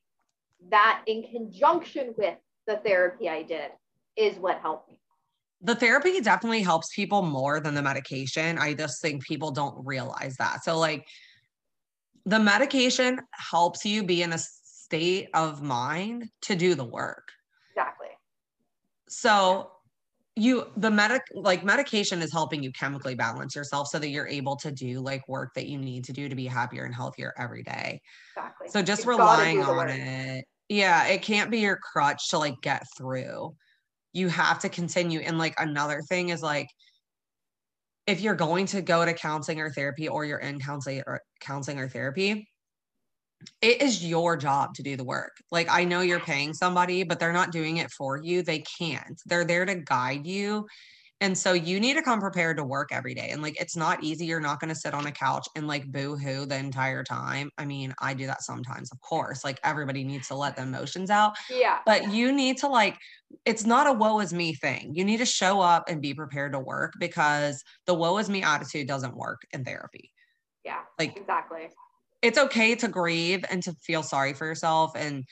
[0.69, 2.37] That in conjunction with
[2.67, 3.71] the therapy I did
[4.15, 4.99] is what helped me.
[5.61, 8.57] The therapy definitely helps people more than the medication.
[8.57, 10.63] I just think people don't realize that.
[10.63, 11.07] So, like,
[12.25, 17.27] the medication helps you be in a state of mind to do the work.
[17.71, 18.07] Exactly.
[19.09, 19.69] So,
[20.35, 24.55] you the medic like medication is helping you chemically balance yourself so that you're able
[24.55, 27.61] to do like work that you need to do to be happier and healthier every
[27.61, 28.01] day.
[28.35, 28.67] Exactly.
[28.69, 32.85] So just You've relying on it yeah, it can't be your crutch to like get
[32.97, 33.55] through.
[34.13, 35.19] You have to continue.
[35.19, 36.67] And like another thing is like
[38.05, 41.79] if you're going to go to counseling or therapy or you're in counseling or counseling
[41.79, 42.47] or therapy,
[43.61, 45.35] it is your job to do the work.
[45.51, 48.41] Like I know you're paying somebody, but they're not doing it for you.
[48.41, 49.21] They can't.
[49.25, 50.65] They're there to guide you
[51.23, 53.29] And so you need to come prepared to work every day.
[53.29, 54.25] And like, it's not easy.
[54.25, 57.49] You're not going to sit on a couch and like boo hoo the entire time.
[57.57, 59.41] I mean, I do that sometimes, of course.
[59.41, 61.35] Like, everybody needs to let the emotions out.
[61.49, 61.79] Yeah.
[61.85, 62.97] But you need to like,
[63.45, 64.91] it's not a woe is me thing.
[64.95, 68.43] You need to show up and be prepared to work because the woe is me
[68.43, 70.11] attitude doesn't work in therapy.
[70.65, 70.79] Yeah.
[70.99, 71.69] Like, exactly.
[72.21, 75.23] it's okay to grieve and to feel sorry for yourself and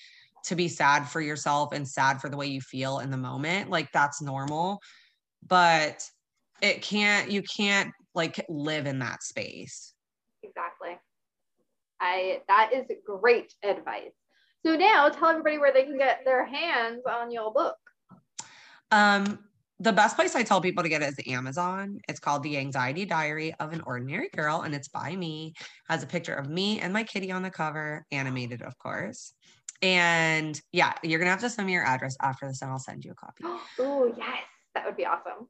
[0.45, 3.69] to be sad for yourself and sad for the way you feel in the moment.
[3.69, 4.79] Like, that's normal
[5.47, 6.09] but
[6.61, 9.93] it can't you can't like live in that space
[10.43, 10.97] Exactly.
[11.99, 14.11] I that is great advice.
[14.65, 17.77] So now tell everybody where they can get their hands on your book.
[18.91, 19.39] um
[19.79, 21.99] the best place I tell people to get it is Amazon.
[22.07, 25.55] It's called The Anxiety Diary of an Ordinary Girl, and it's by me.
[25.89, 29.33] Has a picture of me and my kitty on the cover, animated, of course.
[29.81, 33.03] And yeah, you're gonna have to send me your address after this, and I'll send
[33.03, 33.43] you a copy.
[33.79, 34.43] oh yes,
[34.75, 35.47] that would be awesome.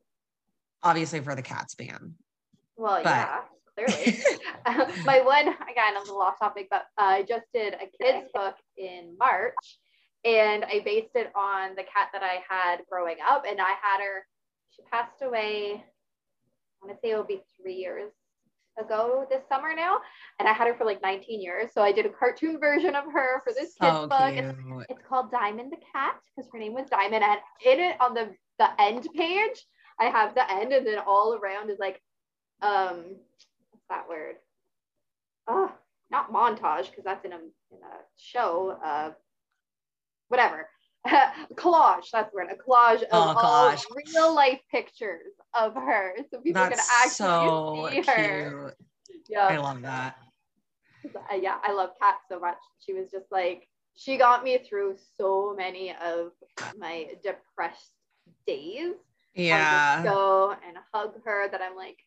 [0.84, 2.14] Obviously for the cat spam.
[2.78, 3.40] Well, But- yeah,
[3.76, 4.20] clearly.
[5.06, 8.30] My one again, I'm a little off topic, but uh, I just did a kids
[8.34, 9.56] book in March,
[10.24, 14.02] and I based it on the cat that I had growing up, and I had
[14.02, 14.26] her.
[14.72, 15.84] She passed away.
[15.84, 18.12] I want to say it will be three years
[18.80, 19.98] ago this summer now,
[20.40, 21.72] and I had her for like 19 years.
[21.74, 24.34] So I did a cartoon version of her for this kids So book.
[24.34, 24.58] It's
[24.90, 27.24] it's called Diamond the Cat because her name was Diamond.
[27.24, 28.30] And in it on the
[28.62, 29.66] the end page,
[30.00, 32.00] I have the end, and then all around is like,
[32.62, 33.16] um,
[33.72, 34.36] what's that word?
[35.48, 35.72] Oh,
[36.12, 38.78] not montage because that's in a in a show.
[38.84, 39.12] Uh,
[40.28, 40.70] whatever.
[41.56, 42.12] collage.
[42.14, 42.50] That's the word.
[42.52, 47.48] A collage of Oh, all real life pictures of her, so people That's can actually
[47.50, 48.76] so see her.
[49.10, 49.24] cute.
[49.28, 49.48] Yeah.
[49.48, 50.16] I love that.
[51.06, 52.58] Uh, yeah, I love Kat so much.
[52.86, 56.32] She was just like, she got me through so many of
[56.78, 57.92] my depressed
[58.46, 58.94] days.
[59.34, 60.04] Yeah.
[60.04, 61.98] go and hug her that I'm like,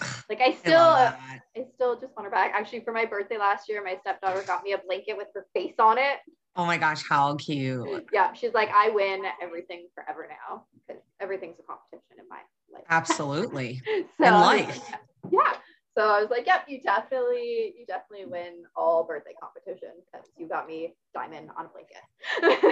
[0.28, 1.14] like I I still, love
[1.56, 2.52] I, still just want her back.
[2.54, 5.74] Actually, for my birthday last year, my stepdaughter got me a blanket with her face
[5.78, 6.18] on it.
[6.54, 8.06] Oh my gosh, how cute.
[8.12, 12.40] Yeah, she's like, I win everything forever now because everything's a competition in my
[12.72, 12.84] life.
[12.90, 13.80] Absolutely.
[14.18, 14.92] so, In life.
[15.30, 15.54] Yeah.
[15.96, 20.48] So I was like, yep, you definitely, you definitely win all birthday competitions because you
[20.48, 22.71] got me diamond on a blanket.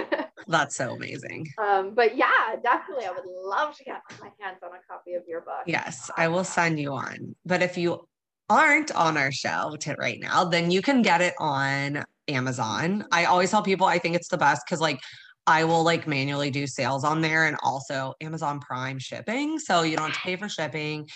[0.51, 1.47] That's so amazing.
[1.57, 5.23] um, but yeah, definitely, I would love to get my hands on a copy of
[5.27, 5.63] your book.
[5.65, 7.35] Yes, I will send you one.
[7.45, 8.07] But if you
[8.49, 13.05] aren't on our show to right now, then you can get it on Amazon.
[13.11, 14.99] I always tell people I think it's the best because like
[15.47, 19.57] I will like manually do sales on there and also Amazon Prime shipping.
[19.57, 21.07] So you don't have to pay for shipping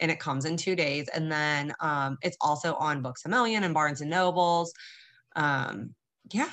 [0.00, 1.08] and it comes in two days.
[1.08, 4.72] And then um, it's also on Books a Million and Barnes and Nobles.
[5.34, 5.94] Um,
[6.32, 6.50] yeah,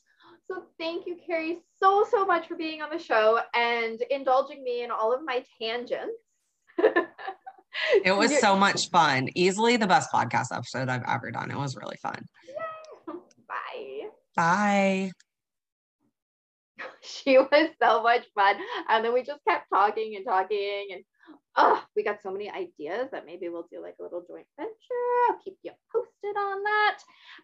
[0.49, 4.83] So thank you, Carrie, so, so much for being on the show and indulging me
[4.83, 6.23] in all of my tangents.
[8.03, 9.29] It was so much fun.
[9.35, 11.51] Easily the best podcast episode I've ever done.
[11.51, 12.25] It was really fun.
[13.47, 14.09] Bye.
[14.35, 15.11] Bye.
[17.01, 18.55] She was so much fun.
[18.87, 20.87] And then we just kept talking and talking.
[20.93, 21.03] And
[21.55, 24.73] oh, we got so many ideas that maybe we'll do like a little joint venture.
[25.29, 26.97] I'll keep you posted on that.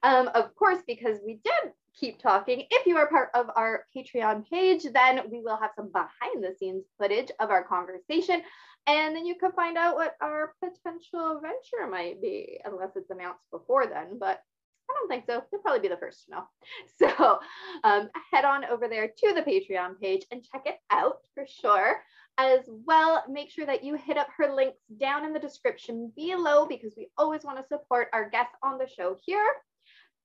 [0.03, 2.65] Um, of course, because we did keep talking.
[2.69, 6.55] If you are part of our Patreon page, then we will have some behind the
[6.57, 8.41] scenes footage of our conversation.
[8.87, 13.43] And then you can find out what our potential venture might be, unless it's announced
[13.51, 14.19] before then.
[14.19, 14.41] But
[14.89, 15.43] I don't think so.
[15.51, 16.43] You'll probably be the first to know.
[17.17, 17.39] So
[17.83, 22.01] um, head on over there to the Patreon page and check it out for sure.
[22.37, 26.65] As well, make sure that you hit up her links down in the description below
[26.65, 29.45] because we always want to support our guests on the show here.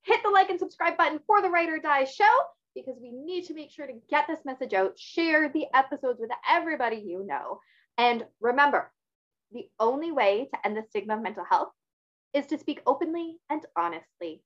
[0.03, 2.37] Hit the like and subscribe button for the Ride or Die show
[2.75, 4.99] because we need to make sure to get this message out.
[4.99, 7.61] Share the episodes with everybody you know.
[7.99, 8.93] And remember,
[9.53, 11.73] the only way to end the stigma of mental health
[12.33, 14.43] is to speak openly and honestly